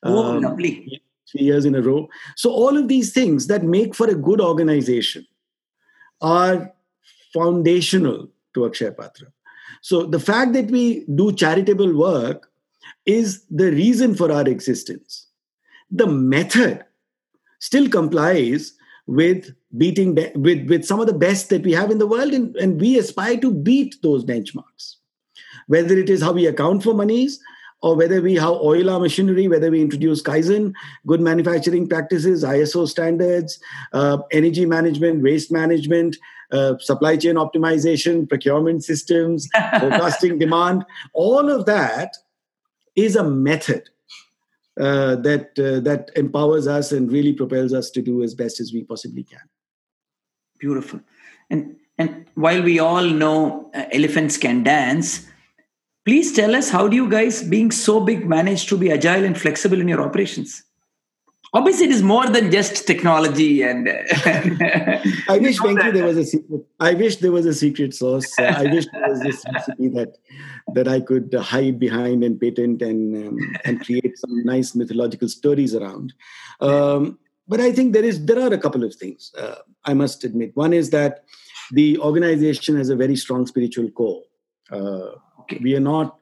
[0.04, 1.02] Oh, um, lovely.
[1.32, 2.10] Three years in a row.
[2.36, 5.28] So, all of these things that make for a good organization
[6.22, 6.74] are
[7.34, 9.28] foundational to Akshay Patra.
[9.82, 12.50] So the fact that we do charitable work
[13.06, 15.28] is the reason for our existence.
[15.92, 16.86] The method
[17.60, 18.74] still complies
[19.08, 22.34] with beating be- with, with some of the best that we have in the world,
[22.34, 24.96] and, and we aspire to beat those benchmarks.
[25.68, 27.40] Whether it is how we account for monies,
[27.82, 30.74] or whether we how oil our machinery, whether we introduce Kaizen,
[31.08, 33.60] good manufacturing practices, ISO standards,
[33.94, 36.18] uh, energy management, waste management,
[36.52, 39.48] uh, supply chain optimization, procurement systems,
[39.80, 42.16] forecasting demand, all of that
[42.96, 43.90] is a method
[44.80, 48.74] uh, that uh, that empowers us and really propels us to do as best as
[48.74, 49.42] we possibly can.
[50.58, 51.02] Beautiful,
[51.50, 55.28] and and while we all know uh, elephants can dance,
[56.06, 59.40] please tell us how do you guys, being so big, manage to be agile and
[59.40, 60.64] flexible in your operations?
[61.54, 66.62] Obviously it is more than just technology and i wish Venki, there was a secret.
[66.80, 70.18] I wish there was a secret sauce uh, i wish there was this recipe that
[70.74, 75.74] that i could hide behind and patent and um, and create some nice mythological stories
[75.76, 76.14] around.
[76.62, 80.24] Um, but i think there is there are a couple of things uh, i must
[80.24, 80.56] admit.
[80.56, 81.24] One is that
[81.72, 84.24] the organization has a very strong spiritual core.
[84.72, 85.60] Uh, okay.
[85.62, 86.20] we are not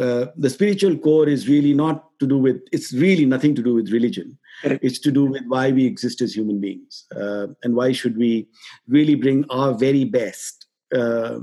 [0.00, 3.74] uh, the spiritual core is really not to do with it's really nothing to do
[3.74, 4.38] with religion.
[4.62, 4.84] Correct.
[4.84, 8.46] it's to do with why we exist as human beings uh, and why should we
[8.88, 11.38] really bring our very best uh,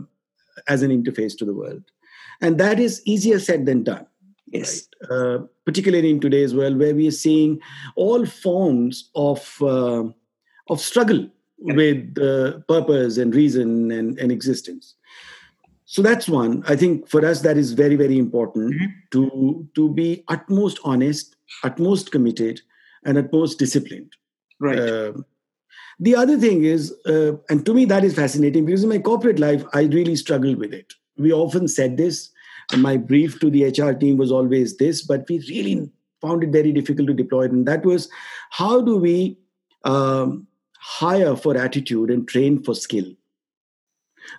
[0.67, 1.83] as an interface to the world.
[2.41, 4.05] And that is easier said than done
[4.47, 4.87] yes.
[5.09, 5.17] right?
[5.17, 7.59] Uh, particularly in today's world where we are seeing
[7.95, 10.03] all forms of uh,
[10.69, 11.27] of struggle
[11.59, 12.15] with
[12.67, 14.93] purpose and reason and, and existence
[15.89, 16.63] so that's one.
[16.67, 18.85] I think for us that is very very important mm-hmm.
[19.11, 22.61] to to be utmost honest utmost committed
[23.05, 24.11] and utmost disciplined.
[24.59, 24.77] Right.
[24.77, 25.13] Uh,
[25.99, 29.39] the other thing is uh, and to me that is fascinating because in my corporate
[29.39, 30.93] life i really struggled with it.
[31.17, 32.31] We often said this
[32.75, 35.89] my brief to the hr team was always this but we really
[36.21, 37.51] found it very difficult to deploy it.
[37.51, 38.09] And that was
[38.49, 39.37] how do we
[39.85, 40.47] um,
[40.79, 43.05] hire for attitude and train for skill?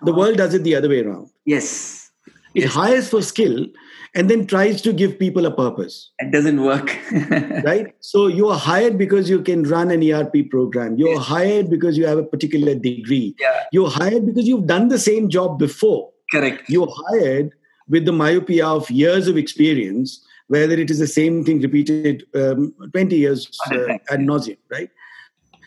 [0.03, 1.29] The world does it the other way around.
[1.49, 2.11] Yes.
[2.53, 2.73] It yes.
[2.73, 3.65] hires for skill
[4.13, 6.11] and then tries to give people a purpose.
[6.19, 6.95] It doesn't work.
[7.63, 7.87] right?
[8.01, 10.97] So you are hired because you can run an ERP program.
[10.97, 11.25] You're yes.
[11.25, 13.35] hired because you have a particular degree.
[13.39, 13.63] Yeah.
[13.71, 16.11] You're hired because you've done the same job before.
[16.31, 16.69] Correct.
[16.69, 17.53] You're hired
[17.87, 22.73] with the myopia of years of experience, whether it is the same thing repeated um,
[22.91, 24.89] 20 years uh, ad nauseum, right?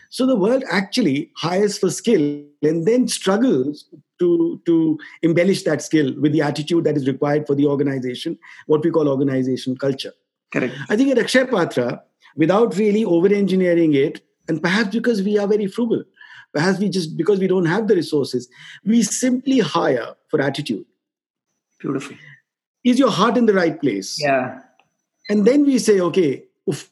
[0.09, 5.81] So the world actually hires for skill and then struggles to, to to embellish that
[5.81, 10.13] skill with the attitude that is required for the organization, what we call organization culture.
[10.51, 10.75] Correct.
[10.89, 12.03] I think at Akshay Patra,
[12.35, 16.03] without really over engineering it, and perhaps because we are very frugal,
[16.53, 18.47] perhaps we just because we don't have the resources,
[18.85, 20.85] we simply hire for attitude.
[21.79, 22.15] Beautiful.
[22.83, 24.21] Is your heart in the right place?
[24.21, 24.59] Yeah.
[25.29, 26.43] And then we say, okay,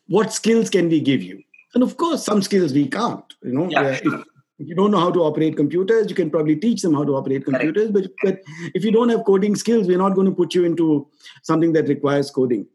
[0.08, 1.44] what skills can we give you?
[1.74, 3.24] And of course, some skills we can't.
[3.44, 4.20] You know, yeah, sure.
[4.20, 4.26] if,
[4.68, 7.46] you don't know how to operate computers, you can probably teach them how to operate
[7.46, 7.92] computers.
[7.92, 8.42] But, but
[8.74, 11.08] if you don't have coding skills, we're not going to put you into
[11.44, 12.68] something that requires coding.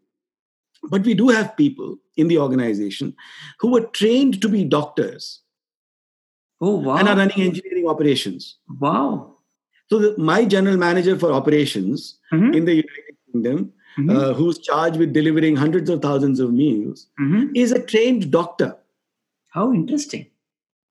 [0.85, 3.15] But we do have people in the organization
[3.61, 5.41] who were trained to be doctors.
[6.61, 6.97] Oh, wow.
[6.97, 8.57] And are running engineering operations.
[8.81, 9.37] Wow.
[9.89, 12.55] So, the, my general manager for operations mm-hmm.
[12.55, 14.17] in the United Kingdom, mm-hmm.
[14.17, 17.55] uh, who's charged with delivering hundreds of thousands of meals, mm-hmm.
[17.55, 18.77] is a trained doctor.
[19.49, 20.27] How interesting.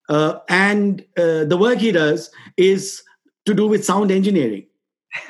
[0.10, 3.04] Uh, and uh, the work he does is
[3.46, 4.66] to do with sound engineering.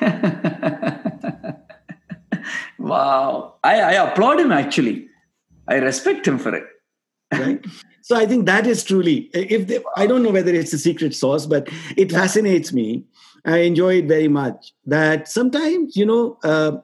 [2.78, 3.54] Wow.
[3.64, 5.08] I, I applaud him actually.
[5.68, 6.64] I respect him for it.
[7.32, 7.64] right?
[8.02, 11.12] So I think that is truly, if they, I don't know whether it's a secret
[11.12, 13.02] sauce, but it fascinates me.
[13.44, 14.72] I enjoy it very much.
[14.84, 16.76] That sometimes, you know, uh,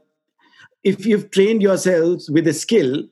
[0.82, 3.04] if you've trained yourselves with a skill,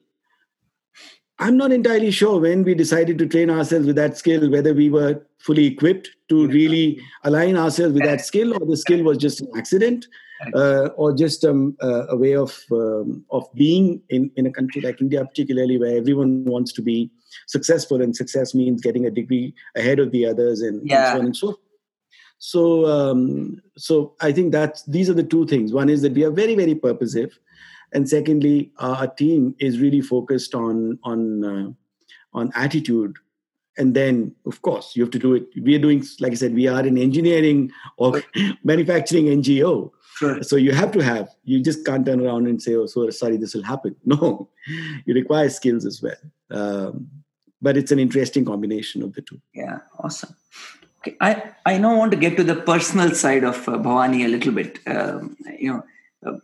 [1.41, 4.91] I'm not entirely sure when we decided to train ourselves with that skill, whether we
[4.91, 9.41] were fully equipped to really align ourselves with that skill, or the skill was just
[9.41, 10.07] an accident,
[10.55, 14.83] uh, or just um, uh, a way of um, of being in, in a country
[14.83, 17.11] like India, particularly where everyone wants to be
[17.47, 21.05] successful, and success means getting a degree ahead of the others, and, Yeah.
[21.05, 21.47] and so on and so.
[21.47, 21.59] forth.
[22.43, 25.75] So, um, so I think that these are the two things.
[25.75, 27.39] One is that we are very, very purposive,
[27.93, 31.71] and secondly, our team is really focused on on uh,
[32.33, 33.17] on attitude.
[33.79, 35.47] And then, of course, you have to do it.
[35.63, 38.23] We are doing, like I said, we are an engineering or
[38.65, 39.93] manufacturing NGO.
[40.17, 40.43] Sure.
[40.43, 41.31] So you have to have.
[41.45, 44.51] You just can't turn around and say, "Oh, so sorry, this will happen." No,
[45.07, 46.21] you require skills as well.
[46.51, 47.09] Um,
[47.63, 49.41] but it's an interesting combination of the two.
[49.55, 50.35] Yeah, awesome.
[51.01, 54.29] Okay, I, I now want to get to the personal side of uh, Bhawani a
[54.29, 54.81] little bit.
[54.87, 55.85] Um, you know,
[56.27, 56.39] uh,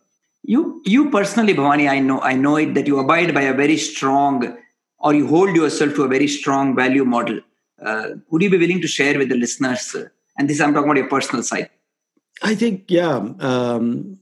[0.47, 3.77] you you personally, Bhawani, I know I know it that you abide by a very
[3.77, 4.57] strong,
[4.99, 7.41] or you hold yourself to a very strong value model.
[7.85, 9.95] Uh, would you be willing to share with the listeners?
[9.95, 10.05] Uh,
[10.39, 11.71] and this I'm talking about your personal side.
[12.43, 14.19] I think, yeah, um,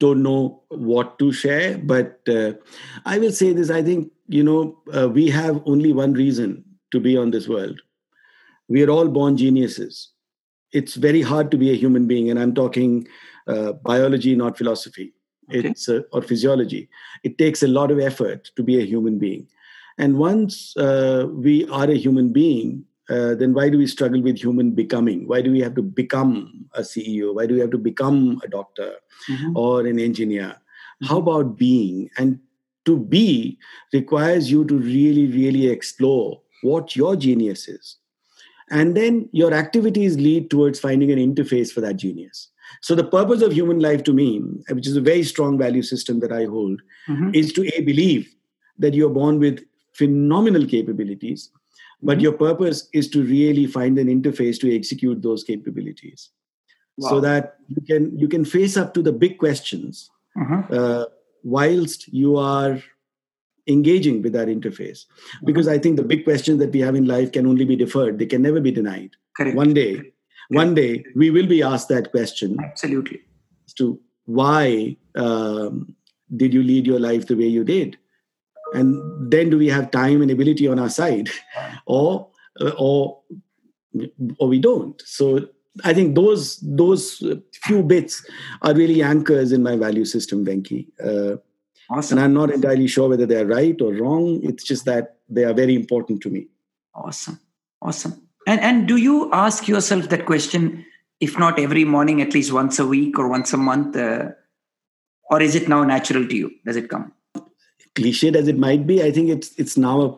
[0.00, 2.52] don't know what to share, but uh,
[3.04, 3.70] I will say this.
[3.70, 7.80] I think, you know, uh, we have only one reason to be on this world.
[8.68, 10.10] We are all born geniuses.
[10.72, 13.06] It's very hard to be a human being, and I'm talking
[13.46, 15.12] uh, biology, not philosophy.
[15.48, 15.68] Okay.
[15.68, 16.88] It's uh, or physiology.
[17.24, 19.46] It takes a lot of effort to be a human being,
[19.96, 24.38] and once uh, we are a human being, uh, then why do we struggle with
[24.38, 25.26] human becoming?
[25.26, 27.34] Why do we have to become a CEO?
[27.34, 28.94] Why do we have to become a doctor
[29.54, 30.56] or an engineer?
[31.02, 32.10] How about being?
[32.18, 32.40] And
[32.84, 33.58] to be
[33.92, 37.96] requires you to really, really explore what your genius is.
[38.70, 42.48] And then your activities lead towards finding an interface for that genius.
[42.80, 44.38] So, the purpose of human life to me,
[44.70, 47.34] which is a very strong value system that I hold, Mhm.
[47.34, 48.34] is to A, believe
[48.78, 49.64] that you're born with
[49.94, 51.50] phenomenal capabilities,
[52.02, 52.22] but Mhm.
[52.22, 56.30] your purpose is to really find an interface to execute those capabilities
[57.00, 60.70] so that you can you can face up to the big questions Mhm.
[60.78, 61.04] uh,
[61.44, 62.80] whilst you are
[63.68, 65.00] engaging with that interface
[65.44, 68.18] because i think the big questions that we have in life can only be deferred
[68.18, 69.56] they can never be denied Correct.
[69.56, 69.90] one day
[70.48, 73.20] one day we will be asked that question Absolutely.
[73.66, 75.94] as to why um,
[76.36, 77.96] did you lead your life the way you did
[78.74, 81.28] and then do we have time and ability on our side
[81.86, 82.28] or
[82.60, 83.20] uh, or
[84.38, 85.48] or we don't so
[85.84, 87.22] i think those those
[87.62, 88.24] few bits
[88.62, 91.36] are really anchors in my value system venki uh,
[91.90, 92.18] Awesome.
[92.18, 95.54] and i'm not entirely sure whether they're right or wrong it's just that they are
[95.54, 96.46] very important to me
[96.94, 97.38] Awesome.
[97.80, 98.27] Awesome.
[98.48, 100.84] And and do you ask yourself that question,
[101.20, 103.96] if not every morning, at least once a week or once a month?
[103.96, 104.30] Uh,
[105.30, 106.50] or is it now natural to you?
[106.64, 107.12] Does it come?
[107.98, 110.08] cliched as it might be i think it's it's now a,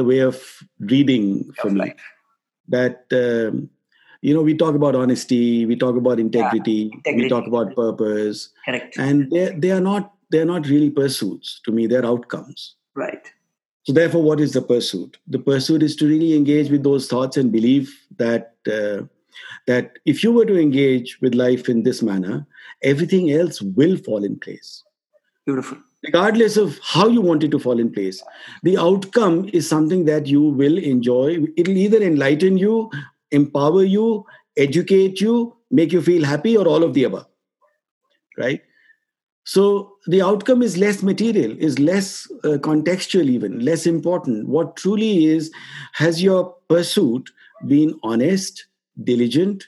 [0.00, 0.42] the way of
[0.80, 2.04] reading for me life.
[2.68, 3.68] that um,
[4.22, 7.28] you know we talk about honesty we talk about integrity, we integrity.
[7.28, 8.96] talk about purpose Correct.
[8.98, 13.32] and they they are not they're not really pursuits to me they're outcomes right.
[13.84, 15.18] So therefore what is the pursuit?
[15.26, 19.02] The pursuit is to really engage with those thoughts and believe that uh,
[19.66, 22.46] that if you were to engage with life in this manner
[22.82, 24.82] everything else will fall in place.
[25.46, 25.78] Beautiful.
[26.02, 28.22] regardless of how you want it to fall in place
[28.62, 31.38] the outcome is something that you will enjoy.
[31.56, 32.90] It'll either enlighten you
[33.30, 34.24] empower you
[34.56, 37.26] educate you make you feel happy or all of the above.
[38.38, 38.62] Right?
[39.44, 45.26] So the outcome is less material is less uh, contextual even less important what truly
[45.26, 45.50] is
[45.92, 47.30] has your pursuit
[47.66, 48.66] been honest
[49.02, 49.64] diligent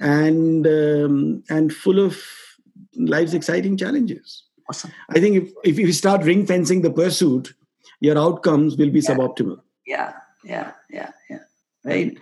[0.00, 2.22] and um, and full of
[2.96, 4.92] life's exciting challenges Awesome.
[5.10, 7.52] I think if, if you start ring fencing the pursuit,
[8.00, 9.10] your outcomes will be Yeah.
[9.10, 9.60] suboptimal.
[9.86, 10.12] Yeah.
[10.44, 10.72] Yeah.
[10.88, 11.10] Yeah.
[11.28, 11.38] Yeah.
[11.84, 12.16] Right.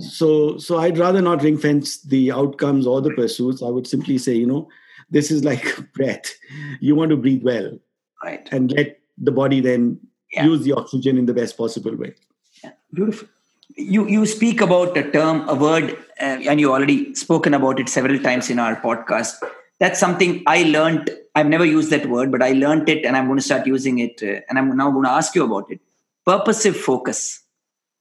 [0.00, 3.62] So, so I'd rather not ring fence the outcomes or the pursuits.
[3.62, 4.68] I would simply say, you know,
[5.10, 6.34] this is like breath.
[6.80, 7.78] You want to breathe well
[8.22, 8.48] Right.
[8.52, 10.00] and let the body then
[10.32, 10.46] Yeah.
[10.46, 12.14] use the oxygen in the best possible way.
[12.62, 13.28] Yeah, beautiful.
[13.76, 15.90] You you speak about a term, a word,
[16.20, 19.34] uh, and you already spoken about it several times in our podcast.
[19.80, 21.10] That's something I learned.
[21.34, 23.98] I've never used that word, but I learned it, and I'm going to start using
[23.98, 24.22] it.
[24.22, 25.80] Uh, and I'm now going to ask you about it.
[26.26, 27.42] Purposive focus,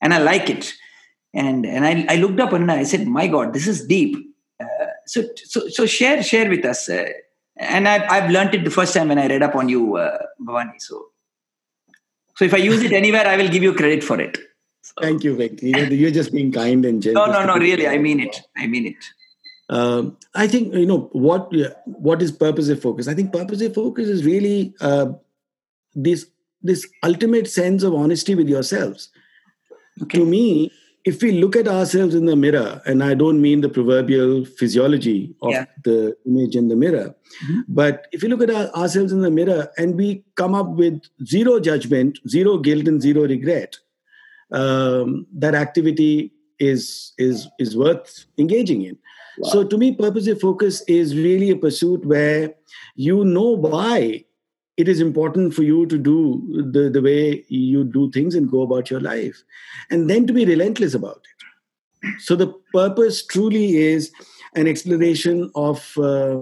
[0.01, 0.73] and I like it.
[1.33, 4.15] And and I, I looked up and I said, "My God, this is deep."
[5.05, 6.89] So so so share share with us.
[6.89, 7.05] Uh,
[7.57, 10.17] and I've, I've learned it the first time when I read up on you, uh,
[10.41, 10.79] Bhawani.
[10.79, 11.05] So,
[12.35, 14.37] so if I use it anywhere, I will give you credit for it.
[14.81, 14.93] So.
[15.01, 15.75] Thank you, Venki.
[15.75, 17.27] You're, you're just being kind and generous.
[17.27, 17.59] No, no, no.
[17.59, 18.41] Really, I mean it.
[18.57, 18.95] I mean it.
[19.69, 21.51] Um, I think you know what.
[21.85, 23.07] What is purposive focus?
[23.07, 25.13] I think purposive focus is really uh,
[25.93, 26.27] this
[26.61, 29.09] this ultimate sense of honesty with yourselves.
[30.01, 30.17] Okay.
[30.17, 30.71] To me,
[31.05, 35.35] if we look at ourselves in the mirror, and I don't mean the proverbial physiology
[35.41, 35.65] of yeah.
[35.83, 37.61] the image in the mirror, mm-hmm.
[37.67, 41.01] but if you look at our, ourselves in the mirror and we come up with
[41.25, 43.77] zero judgment, zero guilt, and zero regret,
[44.51, 48.97] um, that activity is is is worth engaging in.
[49.39, 49.49] Wow.
[49.49, 52.53] So to me, purposive focus is really a pursuit where
[52.95, 54.25] you know why
[54.77, 58.61] it is important for you to do the, the way you do things and go
[58.63, 59.43] about your life
[59.91, 62.19] and then to be relentless about it.
[62.19, 64.11] So the purpose truly is
[64.55, 66.37] an exploration of uh,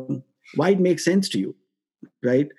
[0.55, 1.55] why it makes sense to you
[2.23, 2.49] right?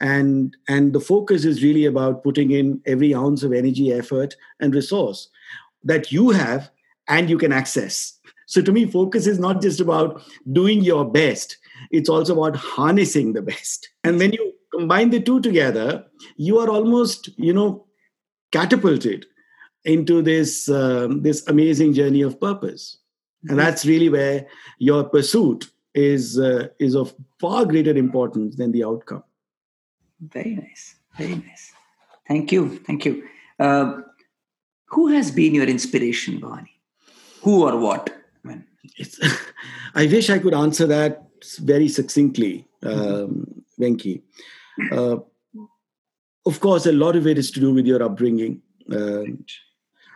[0.00, 4.74] And and the focus is really about putting in every ounce of energy effort and
[4.74, 5.28] resource
[5.84, 6.70] that you have
[7.08, 8.18] and you can access.
[8.46, 10.22] So to me focus is not just about
[10.52, 11.56] doing your best.
[11.90, 13.88] It's also about harnessing the best.
[14.04, 14.45] And when you
[14.76, 16.04] combine the two together,
[16.36, 17.86] you are almost, you know,
[18.52, 19.26] catapulted
[19.84, 22.98] into this um, this amazing journey of purpose,
[23.42, 23.58] and mm-hmm.
[23.58, 24.46] that's really where
[24.78, 29.22] your pursuit is uh, is of far greater importance than the outcome.
[30.20, 31.72] Very nice, very nice.
[32.28, 33.28] Thank you, thank you.
[33.58, 34.00] Uh,
[34.86, 36.74] who has been your inspiration, Bhawani?
[37.42, 38.10] Who or what?
[38.44, 38.64] I, mean,
[39.94, 41.26] I wish I could answer that
[41.60, 44.22] very succinctly, um, Venki.
[44.92, 45.16] Uh,
[46.44, 48.62] of course, a lot of it is to do with your upbringing.
[48.90, 49.22] Uh,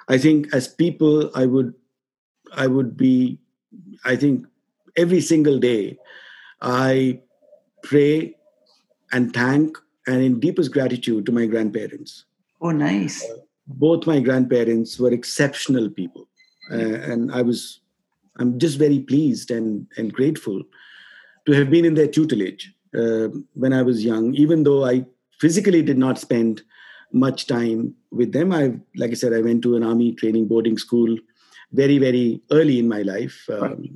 [0.08, 1.74] I think as people, I would,
[2.52, 3.38] I would be,
[4.04, 4.46] I think
[4.96, 5.98] every single day,
[6.60, 7.20] I
[7.82, 8.36] pray
[9.12, 12.24] and thank and in deepest gratitude to my grandparents.
[12.60, 13.24] Oh, nice.
[13.24, 16.28] Uh, both my grandparents were exceptional people,
[16.72, 17.80] uh, and I was,
[18.38, 20.62] I'm just very pleased and and grateful
[21.46, 25.04] to have been in their tutelage uh, when I was young, even though I
[25.38, 26.62] physically did not spend
[27.12, 28.52] much time with them.
[28.52, 31.16] I, like I said, I went to an army training boarding school
[31.72, 33.90] very, very early in my life, um, right.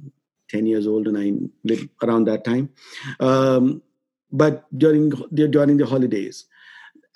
[0.51, 1.33] 10 years old, and I
[1.65, 2.71] lived around that time.
[3.21, 3.83] Um,
[4.31, 6.47] but during during the holidays,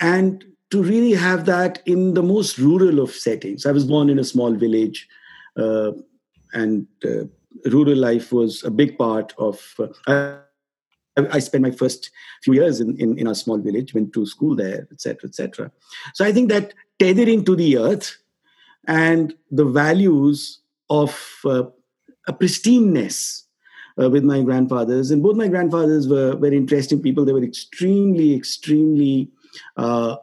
[0.00, 3.66] and to really have that in the most rural of settings.
[3.66, 5.08] I was born in a small village,
[5.56, 5.92] uh,
[6.52, 7.24] and uh,
[7.70, 9.74] rural life was a big part of.
[10.06, 10.38] Uh,
[11.30, 12.10] I spent my first
[12.42, 15.70] few years in, in, in small village, went to school there, etc., etc.
[16.14, 18.16] So I think that tethering to the earth
[18.86, 20.60] and the values
[20.90, 21.64] of uh,
[22.26, 23.44] a pristineness
[24.00, 27.24] uh, with my grandfathers, and both my grandfathers were very interesting people.
[27.24, 29.30] They were extremely, extremely
[29.76, 30.16] uh,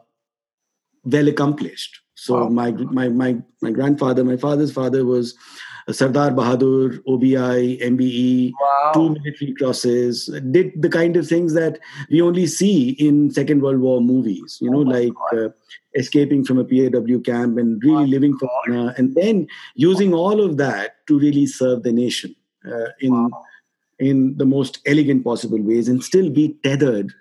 [1.04, 2.02] well accomplished.
[2.16, 2.50] So wow.
[2.50, 5.36] my my my my grandfather, my father's father was
[5.92, 8.92] Sardar Bahadur, OBI, MBE, wow.
[8.94, 13.80] two military crosses, did the kind of things that we only see in Second World
[13.80, 15.50] War movies, you know, oh like uh,
[15.94, 20.58] escaping from a POW camp and really living for honor, and then using all of
[20.58, 22.36] that to really serve the nation
[22.66, 23.44] uh, in, wow.
[24.00, 27.14] in the most elegant possible ways and still be tethered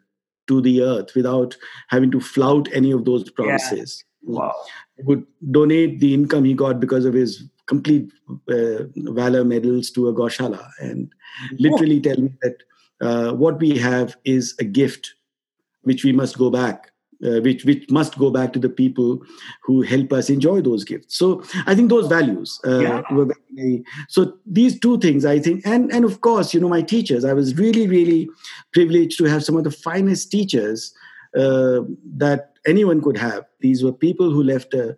[0.47, 1.57] to the earth without
[1.88, 4.05] having to flout any of those promises.
[4.22, 4.38] Yeah.
[4.38, 4.55] Wow.
[4.99, 8.12] Would donate the income he got because of his complete
[8.51, 11.11] uh, valor medals to a Goshala and
[11.59, 12.57] literally tell me that
[13.01, 15.14] uh, what we have is a gift
[15.82, 16.90] which we must go back.
[17.24, 19.22] Uh, which which must go back to the people
[19.62, 21.16] who help us enjoy those gifts.
[21.16, 23.03] So I think those values uh, yeah.
[23.12, 23.84] were very.
[24.09, 27.24] So these two things I think, and and of course you know my teachers.
[27.24, 28.28] I was really really
[28.72, 30.92] privileged to have some of the finest teachers
[31.36, 31.80] uh,
[32.16, 33.44] that anyone could have.
[33.60, 34.96] These were people who left a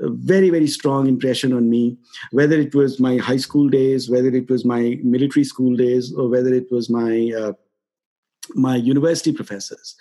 [0.00, 1.96] a very very strong impression on me
[2.32, 6.28] whether it was my high school days whether it was my military school days or
[6.28, 7.52] whether it was my uh,
[8.54, 9.94] my university professors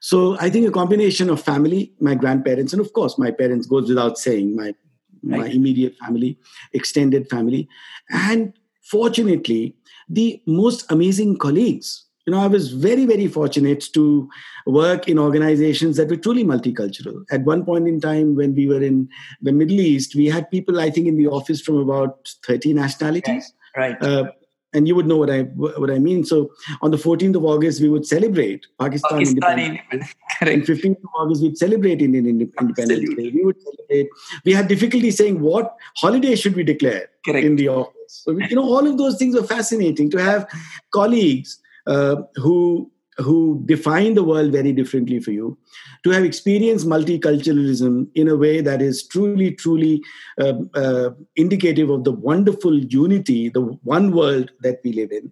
[0.00, 3.88] so i think a combination of family my grandparents and of course my parents goes
[3.88, 5.40] without saying my right.
[5.40, 6.38] my immediate family
[6.72, 7.68] extended family
[8.10, 8.52] and
[8.82, 9.76] fortunately
[10.08, 14.28] the most amazing colleagues you know, I was very, very fortunate to
[14.66, 17.24] work in organizations that were truly multicultural.
[17.30, 19.08] At one point in time, when we were in
[19.42, 23.52] the Middle East, we had people, I think, in the office from about 30 nationalities.
[23.76, 24.00] Right.
[24.02, 24.30] Uh,
[24.72, 26.24] and you would know what I what I mean.
[26.24, 26.50] So
[26.82, 30.14] on the 14th of August, we would celebrate Pakistan, Pakistan independence.
[30.40, 33.30] And 15th of August, we'd celebrate Indian Independence Day.
[33.30, 34.08] We would celebrate.
[34.44, 37.46] We had difficulty saying what holiday should we declare Correct.
[37.46, 37.94] in the office.
[38.08, 40.48] So you know, all of those things were fascinating to have
[40.92, 45.56] colleagues uh, who who define the world very differently for you,
[46.02, 50.02] to have experienced multiculturalism in a way that is truly, truly
[50.40, 55.30] uh, uh, indicative of the wonderful unity, the one world that we live in,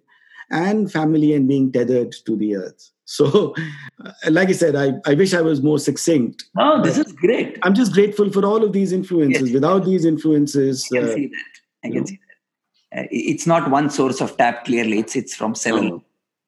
[0.49, 2.89] and family and being tethered to the earth.
[3.05, 3.53] So,
[4.05, 6.45] uh, like I said, I, I wish I was more succinct.
[6.57, 7.59] Oh, this is great.
[7.63, 9.49] I'm just grateful for all of these influences.
[9.49, 9.53] Yes.
[9.53, 11.87] Without these influences, I can uh, see that.
[11.87, 12.19] I can see
[12.93, 13.03] that.
[13.03, 14.99] Uh, it's not one source of tap clearly.
[14.99, 15.83] It's it's from several.
[15.83, 16.03] No.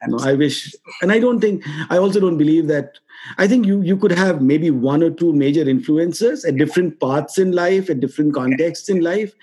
[0.08, 3.00] No, I wish, and I don't think, I also don't believe that.
[3.38, 7.38] I think you you could have maybe one or two major influences at different parts
[7.38, 9.34] in life, at different contexts in life.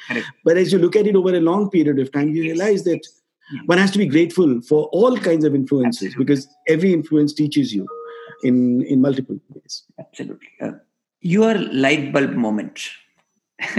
[0.44, 3.04] But as you look at it over a long period of time, you realize that
[3.66, 6.24] one has to be grateful for all kinds of influences Absolutely.
[6.24, 7.86] because every influence teaches you
[8.44, 9.82] in in multiple ways.
[9.98, 10.48] Absolutely.
[10.60, 10.72] Uh,
[11.20, 12.88] your light bulb moment.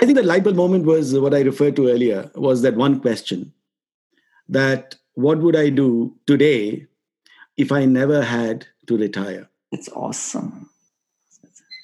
[0.00, 3.00] I think the light bulb moment was what I referred to earlier was that one
[3.00, 3.52] question
[4.48, 6.86] that what would I do today
[7.56, 9.48] if I never had to retire?
[9.72, 10.70] It's awesome.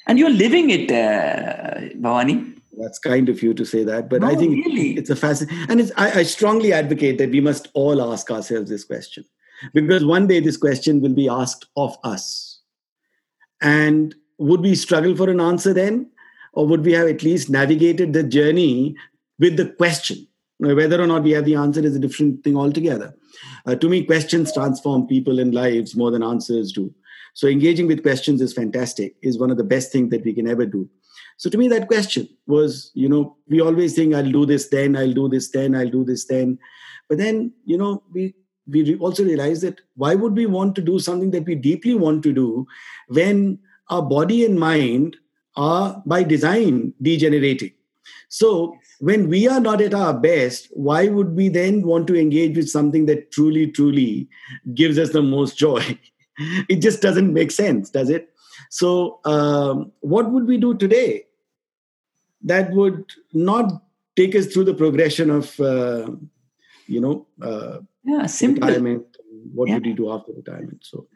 [0.07, 2.59] And you're living it, uh, Bhawani.
[2.79, 4.97] That's kind of you to say that, but I think really.
[4.97, 8.71] it's a fascinating, and it's, I, I strongly advocate that we must all ask ourselves
[8.71, 9.25] this question
[9.75, 12.61] because one day this question will be asked of us.
[13.61, 16.11] And would we struggle for an answer then?
[16.53, 18.95] Or would we have at least navigated the journey
[19.39, 20.27] with the question?
[20.59, 23.15] Whether or not we have the answer is a different thing altogether.
[23.67, 26.95] Uh, to me, questions transform people and lives more than answers do.
[27.35, 30.47] So, engaging with questions is fantastic, is one of the best things that we can
[30.47, 30.89] ever do.
[31.39, 34.97] So, to me, that question was, you know, we always think, I'll do this then,
[34.97, 36.59] I'll do this then, I'll do this then.
[37.09, 38.35] But then, you know, we
[38.69, 42.23] we also realize that why would we want to do something that we deeply want
[42.23, 42.67] to do
[43.09, 45.17] when our body and mind
[45.57, 47.73] are by design degenerating
[48.29, 52.57] so when we are not at our best why would we then want to engage
[52.57, 54.29] with something that truly truly
[54.75, 55.83] gives us the most joy
[56.69, 58.31] it just doesn't make sense does it
[58.71, 61.25] so um, what would we do today
[62.43, 63.83] that would not
[64.17, 66.11] take us through the progression of uh,
[66.87, 68.67] you know uh, Yeah, simple.
[68.67, 69.05] retirement
[69.55, 69.75] what Yeah.
[69.75, 71.07] would you do after retirement so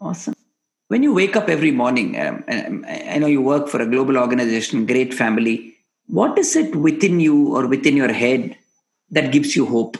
[0.00, 0.34] Awesome.
[0.94, 4.16] When you wake up every morning, um, I I know you work for a global
[4.16, 5.54] organization, great family.
[6.18, 8.56] What is it within you or within your head
[9.10, 9.96] that gives you hope?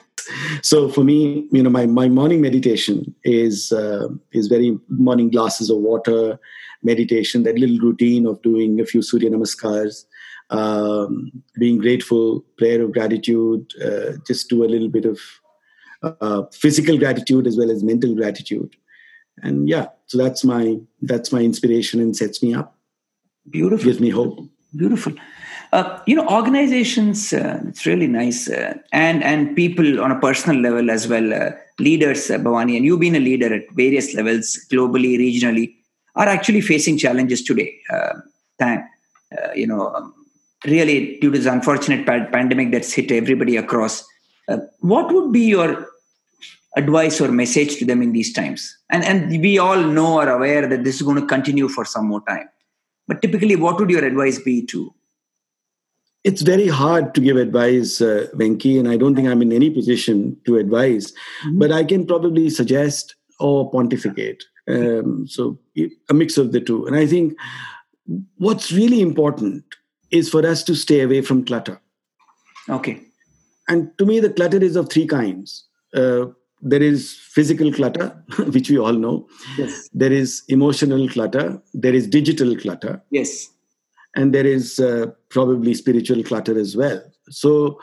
[0.68, 1.16] so for me
[1.56, 4.70] you know my, my morning meditation is uh, is very
[5.08, 6.38] morning glasses of water
[6.90, 9.98] meditation that little routine of doing a few surya namaskars
[10.60, 11.18] um,
[11.64, 15.20] being grateful prayer of gratitude uh, just do a little bit of
[16.02, 18.80] uh, physical gratitude as well as mental gratitude
[19.42, 22.76] and yeah so that's my that's my inspiration and sets me up
[23.50, 23.84] Beautiful.
[23.84, 24.38] gives me hope
[24.76, 25.12] Beautiful.
[25.72, 28.48] Uh, you know, organizations, uh, it's really nice.
[28.48, 32.84] Uh, and, and people on a personal level as well, uh, leaders, uh, Bhawani, and
[32.84, 35.74] you've been a leader at various levels, globally, regionally,
[36.16, 37.76] are actually facing challenges today.
[37.92, 38.14] Uh,
[38.58, 38.84] time,
[39.36, 40.14] uh, you know, um,
[40.64, 44.04] really due to this unfortunate pa- pandemic that's hit everybody across.
[44.80, 45.88] What would be your
[46.76, 48.76] advice or message to them in these times?
[48.90, 52.06] And, and we all know or aware that this is going to continue for some
[52.06, 52.48] more time.
[53.06, 54.92] But typically, what would your advice be to?
[56.24, 59.68] it's very hard to give advice, uh, Venki, and I don't think I'm in any
[59.68, 61.12] position to advise,
[61.44, 61.58] Mhm.
[61.58, 64.42] but I can probably suggest or pontificate.
[64.66, 65.58] Um, so
[66.08, 66.86] a mix of the two.
[66.86, 67.36] And I think
[68.38, 69.64] what's really important
[70.10, 71.78] is for us to stay away from clutter.
[72.70, 73.02] Okay.
[73.68, 75.66] And to me, the clutter is of three kinds.
[75.94, 76.28] Uh,
[76.64, 78.06] there is physical clutter,
[78.54, 79.28] which we all know.
[79.58, 79.88] Yes.
[79.92, 81.60] There is emotional clutter.
[81.74, 83.02] There is digital clutter.
[83.10, 83.48] Yes.
[84.16, 87.02] and there is uh, probably spiritual clutter as well.
[87.30, 87.80] So,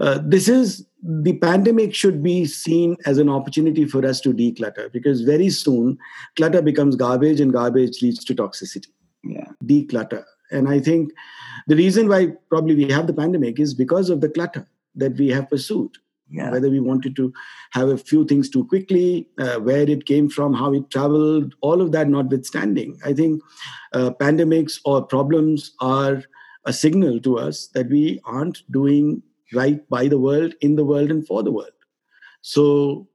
[0.00, 4.90] uh, this is the pandemic should be seen as an opportunity for us to declutter
[4.92, 5.98] because very soon
[6.36, 8.88] clutter becomes garbage and garbage leads to toxicity.
[9.22, 9.48] Yeah.
[9.64, 10.24] Declutter.
[10.50, 11.12] And I think
[11.68, 14.66] the reason why probably we have the pandemic is because of the clutter
[14.96, 15.92] that we have pursued
[16.36, 16.50] Yeah.
[16.50, 17.32] whether we wanted to
[17.72, 21.80] have a few things too quickly, uh, where it came from, how it traveled, all
[21.80, 22.98] of that notwithstanding.
[23.04, 23.42] I think
[23.92, 26.22] uh, pandemics or problems are
[26.66, 29.22] a signal to us that we aren't doing
[29.52, 31.70] right by the world, in the world, and for the world.
[32.42, 33.06] So,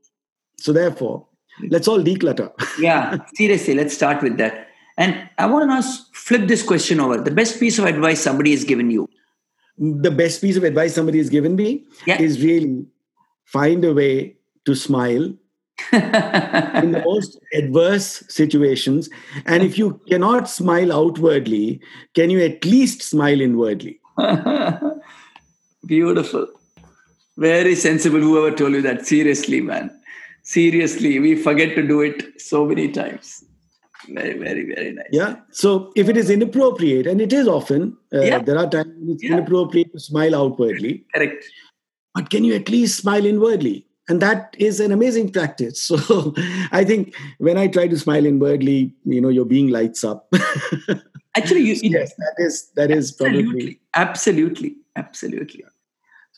[0.57, 1.27] so therefore,
[1.69, 2.51] let's all declutter.
[2.79, 3.17] Yeah.
[3.35, 4.67] Seriously, let's start with that.
[4.97, 5.81] And I want to now
[6.13, 7.17] flip this question over.
[7.21, 9.07] The best piece of advice somebody has given you.
[10.05, 11.67] the best piece of advice somebody has given me
[12.05, 12.21] Yeah.
[12.21, 12.85] is really
[13.51, 14.35] find a way
[14.65, 15.23] to smile
[15.93, 19.09] in the most adverse situations.
[19.45, 21.79] And if you cannot smile outwardly,
[22.13, 23.99] can you at least smile inwardly?
[25.85, 26.47] Beautiful.
[27.37, 28.19] Very sensible.
[28.19, 29.05] Whoever told you that?
[29.05, 29.89] Seriously, man.
[30.43, 33.43] Seriously, we forget to do it so many times.
[34.09, 35.05] Very, very, very nice.
[35.11, 35.35] Yeah.
[35.51, 38.39] So if it is inappropriate, and it is often, uh, Yeah.
[38.39, 39.33] there are times when it's Yeah.
[39.37, 41.45] inappropriate to smile outwardly, Correct.
[42.13, 43.85] But can you at least smile inwardly?
[44.07, 45.91] And that is an amazing practice.
[46.07, 46.33] So
[46.71, 50.31] I think when I try to smile inwardly, you know, your being lights up.
[51.37, 55.63] Actually, you, yes, that is that is probably absolutely, absolutely,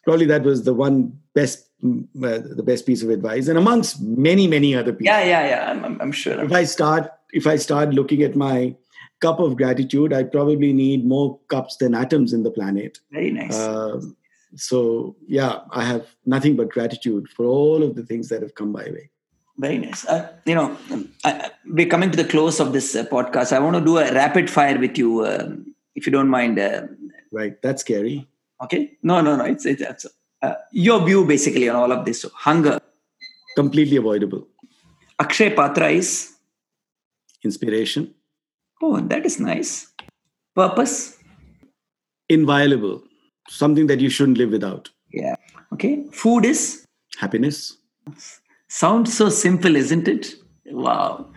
[0.03, 4.01] probably that was the one best mm, uh, the best piece of advice, and amongst
[4.01, 5.05] many many other people.
[5.05, 5.71] Yeah, yeah, yeah.
[5.71, 6.43] I'm, I'm, I'm sure.
[6.43, 8.75] if I start if I start looking at my
[9.21, 12.99] cup of gratitude, I probably need more cups than atoms in the planet.
[13.11, 13.57] Very nice.
[13.57, 14.17] Um,
[14.55, 18.71] so yeah, I have nothing but gratitude for all of the things that have come
[18.71, 19.09] my way.
[19.57, 20.05] Very nice.
[20.05, 23.51] Uh, you know, um, I, we're coming to the close of this uh, podcast.
[23.53, 26.57] I want to do a rapid fire with you, um, if you don't mind.
[26.59, 26.83] Uh,
[27.33, 28.27] Right, that's scary.
[28.63, 28.97] okay?
[29.03, 29.45] No, no, no.
[29.45, 30.05] It's it's, it's
[30.41, 32.21] uh, your view basically on all of this.
[32.21, 32.79] So, hunger.
[33.55, 34.47] Completely avoidable.
[35.19, 36.33] Akshay Patra is.
[37.43, 38.13] Inspiration,
[38.81, 39.87] Oh, that is nice.
[40.55, 41.17] Purpose.
[42.29, 43.03] inviolable.
[43.51, 44.89] Something that you shouldn't live without.
[45.11, 45.35] Yeah.
[45.73, 46.05] Okay.
[46.13, 46.85] Food is.
[47.17, 47.77] Happiness,
[48.69, 50.35] Sounds so simple, isn't it?
[50.67, 51.29] Wow.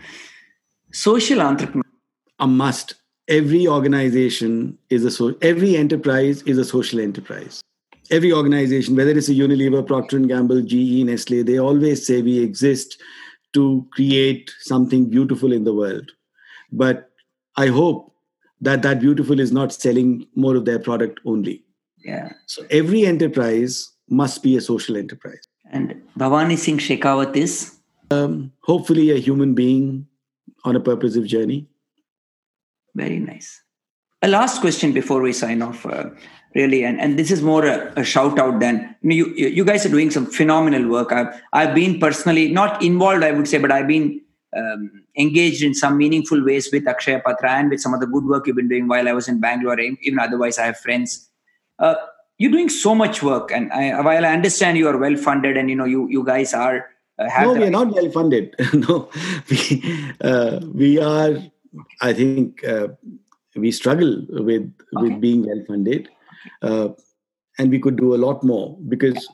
[0.92, 1.82] Social entrepreneur.
[2.38, 2.94] a must.
[3.26, 5.34] Every organization is a so.
[5.42, 7.60] Every enterprise is a social enterprise.
[8.10, 12.38] Every organization, whether it's a Unilever, Procter and Gamble, GE, Nestle, they always say we
[12.38, 13.00] exist
[13.54, 16.12] to create something beautiful in the world.
[16.70, 17.10] But
[17.56, 18.14] I hope
[18.60, 21.64] that that beautiful is not selling more of their product only.
[22.04, 22.32] Yeah.
[22.46, 25.40] So every enterprise must be a social enterprise.
[25.70, 27.76] And Bhawani Singh Shekawat is.
[28.10, 30.06] Um, Hopefully, a human being
[30.64, 31.66] on a purposive journey.
[32.94, 33.62] Very nice.
[34.22, 36.10] A last question before we sign off, uh,
[36.54, 39.48] really, and, and this is more a, a shout out than you, you.
[39.48, 41.12] You guys are doing some phenomenal work.
[41.12, 44.20] I've I've been personally not involved, I would say, but I've been
[44.56, 48.24] um, engaged in some meaningful ways with Akshay Patra and with some of the good
[48.24, 49.80] work you've been doing while I was in Bangalore.
[49.80, 51.30] Even otherwise, I have friends.
[51.78, 51.94] Uh,
[52.38, 55.70] you're doing so much work, and I, while I understand you are well funded, and
[55.70, 58.54] you know you you guys are uh, have no, we are not well funded.
[58.74, 59.08] no,
[59.50, 59.82] we
[60.20, 61.38] uh, we are.
[62.00, 62.88] I think uh,
[63.56, 65.02] we struggle with Okay.
[65.02, 66.08] with being well funded,
[66.62, 66.88] uh,
[67.58, 69.28] and we could do a lot more because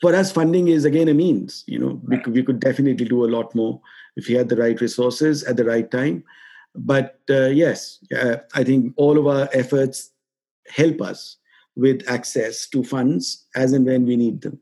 [0.00, 1.64] for us, funding is again a means.
[1.66, 3.80] You know, we could, we could definitely do a lot more
[4.16, 6.24] if we had the right resources at the right time.
[6.74, 10.10] But uh, yes, uh, I think all of our efforts
[10.68, 11.36] help us
[11.80, 14.60] with access to funds as and when we need them.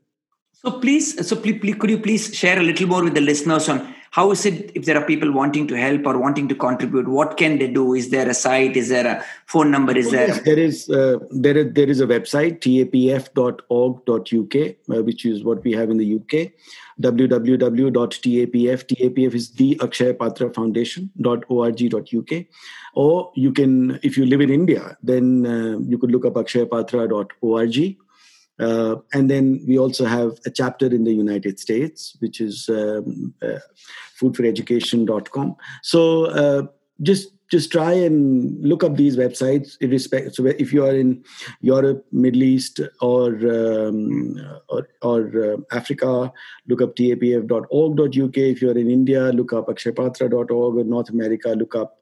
[0.53, 3.69] So please, so please, please, could you please share a little more with the listeners
[3.69, 7.07] on how is it if there are people wanting to help or wanting to contribute?
[7.07, 7.93] What can they do?
[7.93, 8.75] Is there a site?
[8.75, 9.95] Is there a phone number?
[9.97, 10.27] Is there?
[10.27, 14.55] Yes, there is uh, there is there is a website tapf.org.uk
[14.97, 16.51] uh, which is what we have in the UK
[17.01, 22.45] www.tapf tapf is the Akshay Patra Foundation.org.uk
[22.93, 27.97] or you can if you live in India then uh, you could look up akshaypatra.org
[28.59, 33.33] uh, and then we also have a chapter in the United States, which is um,
[33.41, 33.59] uh,
[34.19, 35.55] foodforeducation.com.
[35.83, 36.67] So uh,
[37.01, 39.75] just just try and look up these websites.
[39.81, 41.23] Irrespective, so if you are in
[41.61, 44.35] Europe, Middle East, or um,
[44.67, 46.31] or, or uh, Africa,
[46.67, 48.37] look up tapf.org.uk.
[48.37, 50.51] If you are in India, look up akshaypatra.org.
[50.51, 51.97] Or North America, look up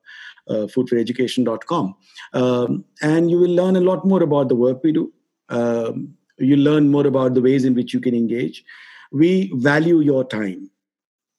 [0.49, 1.95] uh, foodforeducation.com.
[2.33, 5.13] Um, and you will learn a lot more about the work we do.
[5.49, 8.63] Um, you learn more about the ways in which you can engage.
[9.11, 10.69] We value your time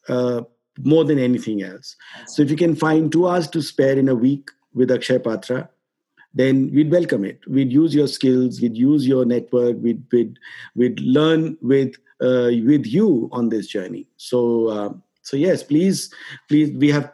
[0.08, 0.42] uh,
[0.82, 1.96] more than anything else.
[2.26, 5.68] So if you can find two hours to spare in a week with Akshay Patra,
[6.34, 7.40] then we'd welcome it.
[7.48, 10.38] We'd use your skills, we'd use your network, we'd we'd,
[10.74, 14.06] we'd learn with uh, with you on this journey.
[14.16, 14.92] So uh,
[15.22, 16.12] so yes, please
[16.48, 17.12] please we have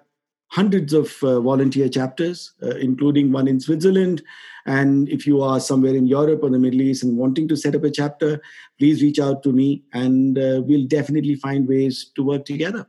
[0.54, 4.22] hundreds of uh, volunteer chapters, uh, including one in Switzerland.
[4.66, 7.74] And if you are somewhere in Europe or the Middle East and wanting to set
[7.74, 8.40] up a chapter,
[8.78, 12.86] please reach out to me and uh, we'll definitely find ways to work together.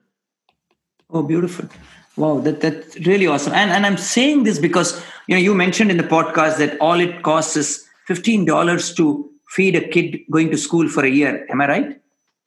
[1.10, 1.68] Oh, beautiful!
[2.18, 3.54] Wow, that that's really awesome.
[3.54, 7.00] And and I'm saying this because you know you mentioned in the podcast that all
[7.00, 11.46] it costs is fifteen dollars to feed a kid going to school for a year.
[11.50, 12.02] Am I right?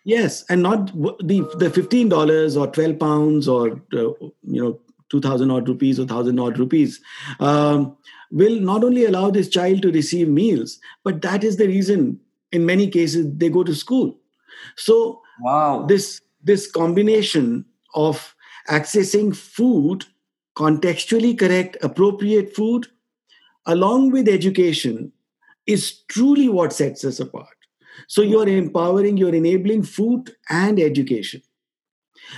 [0.04, 0.92] Yes, and not
[1.32, 4.10] the the fifteen dollars or twelve pounds or uh,
[4.56, 4.80] you know
[5.10, 7.00] two thousand odd rupees or thousand odd rupees
[7.40, 7.96] um,
[8.30, 12.20] will not only allow this child to receive meals, but that is the reason
[12.52, 14.18] in many cases they go to school.
[14.76, 15.86] So Wow.
[15.88, 18.34] this this combination of
[18.68, 20.04] accessing food,
[20.56, 22.88] contextually correct, appropriate food,
[23.66, 25.12] along with education,
[25.66, 27.56] is truly what sets us apart.
[28.08, 31.42] So you're empowering, you're enabling food and education.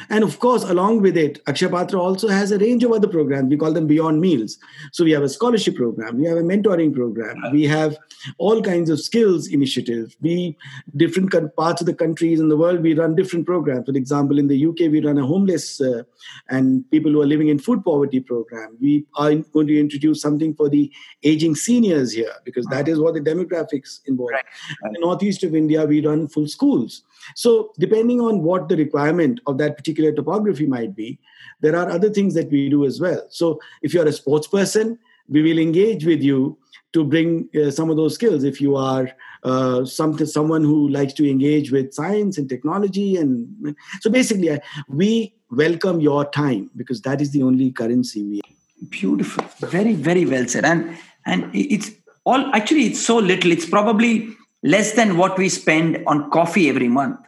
[0.09, 3.51] And of course, along with it, Akshaya Patra also has a range of other programs.
[3.51, 4.59] We call them Beyond Meals.
[4.93, 7.97] So we have a scholarship program, we have a mentoring program, we have
[8.39, 10.17] all kinds of skills initiatives.
[10.21, 10.57] We
[10.97, 13.87] different parts of the countries in the world we run different programs.
[13.87, 16.03] For example, in the UK we run a homeless uh,
[16.49, 18.77] and people who are living in food poverty program.
[18.81, 20.91] We are going to introduce something for the
[21.23, 24.31] aging seniors here because that is what the demographics involve.
[24.31, 24.45] Right.
[24.85, 27.03] In the northeast of India, we run full schools.
[27.35, 31.19] So, depending on what the requirement of that particular topography might be,
[31.61, 33.27] there are other things that we do as well.
[33.29, 34.99] So, if you're a sports person,
[35.29, 36.59] we will engage with you
[36.93, 38.43] to bring uh, some of those skills.
[38.43, 39.11] If you are
[39.45, 45.35] uh, some, someone who likes to engage with science and technology, and so basically, we
[45.51, 48.41] welcome your time because that is the only currency we.
[48.45, 48.57] Have.
[48.89, 50.97] Beautiful, very very well said, and
[51.27, 51.91] and it's
[52.25, 53.53] all actually it's so little.
[53.53, 57.19] It's probably less than what we spend on coffee every month.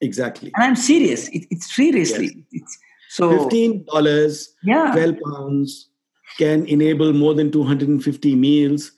[0.00, 0.50] Exactly.
[0.54, 1.28] And I'm serious.
[1.28, 2.44] It, it's seriously.
[2.50, 2.62] Yes.
[2.62, 2.78] It's,
[3.10, 4.92] so fifteen dollars, yeah.
[4.92, 5.88] twelve pounds
[6.36, 8.92] can enable more than 250 meals,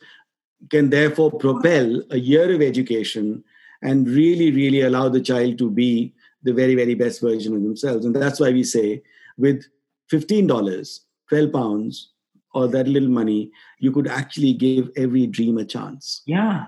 [0.71, 3.45] can therefore propel a year of education
[3.83, 8.05] and really, really allow the child to be the very, very best version of themselves.
[8.05, 9.03] And that's why we say
[9.37, 9.65] with
[10.11, 12.13] $15, 12 pounds,
[12.55, 13.51] or that little money,
[13.81, 16.23] you could actually give every dream a chance.
[16.25, 16.67] Yeah.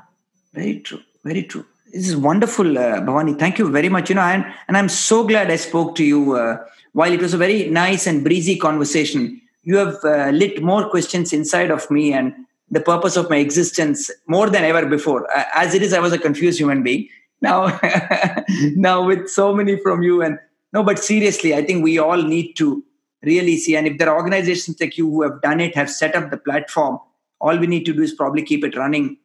[0.52, 1.02] Very true.
[1.24, 1.64] Very true.
[1.92, 3.38] This is wonderful, uh, Bhawani.
[3.38, 4.08] Thank you very much.
[4.10, 6.36] You know, and, and I'm so glad I spoke to you.
[6.36, 6.58] Uh,
[6.92, 11.32] while it was a very nice and breezy conversation, you have uh, lit more questions
[11.32, 12.34] inside of me and
[12.70, 15.30] the purpose of my existence more than ever before.
[15.34, 17.08] Uh, as it is, I was a confused human being.
[17.40, 17.78] Now,
[18.76, 20.38] now with so many from you, and
[20.72, 22.84] no, but seriously, I think we all need to
[23.22, 23.76] really see.
[23.76, 26.36] And if there are organizations like you who have done it, have set up the
[26.36, 26.98] platform,
[27.40, 29.16] all we need to do is probably keep it running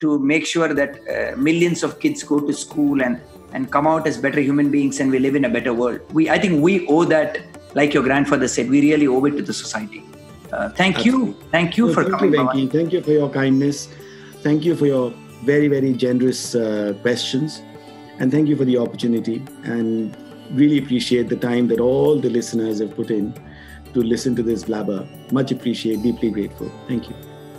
[0.00, 3.20] to make sure that uh, millions of kids go to school and
[3.52, 6.00] and come out as better human beings and we live in a better world.
[6.12, 7.40] We i think we owe that
[7.74, 10.04] like your grandfather said we really owe it to the society.
[10.52, 11.28] Uh, thank Absolutely.
[11.28, 13.88] you thank you for thank coming you, thank you for your kindness.
[14.42, 15.12] Thank you for your
[15.44, 17.62] very very generous uh, questions.
[18.18, 19.42] And thank you for the opportunity.
[19.64, 20.16] And
[20.52, 23.32] really appreciate the time that all the listeners have put in
[23.94, 25.08] to listen to this blabber.
[25.32, 26.02] Much appreciate.
[26.02, 26.70] Deeply grateful.
[26.86, 27.16] Thank you.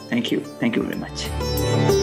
[0.09, 0.41] Thank you.
[0.59, 2.00] Thank you very much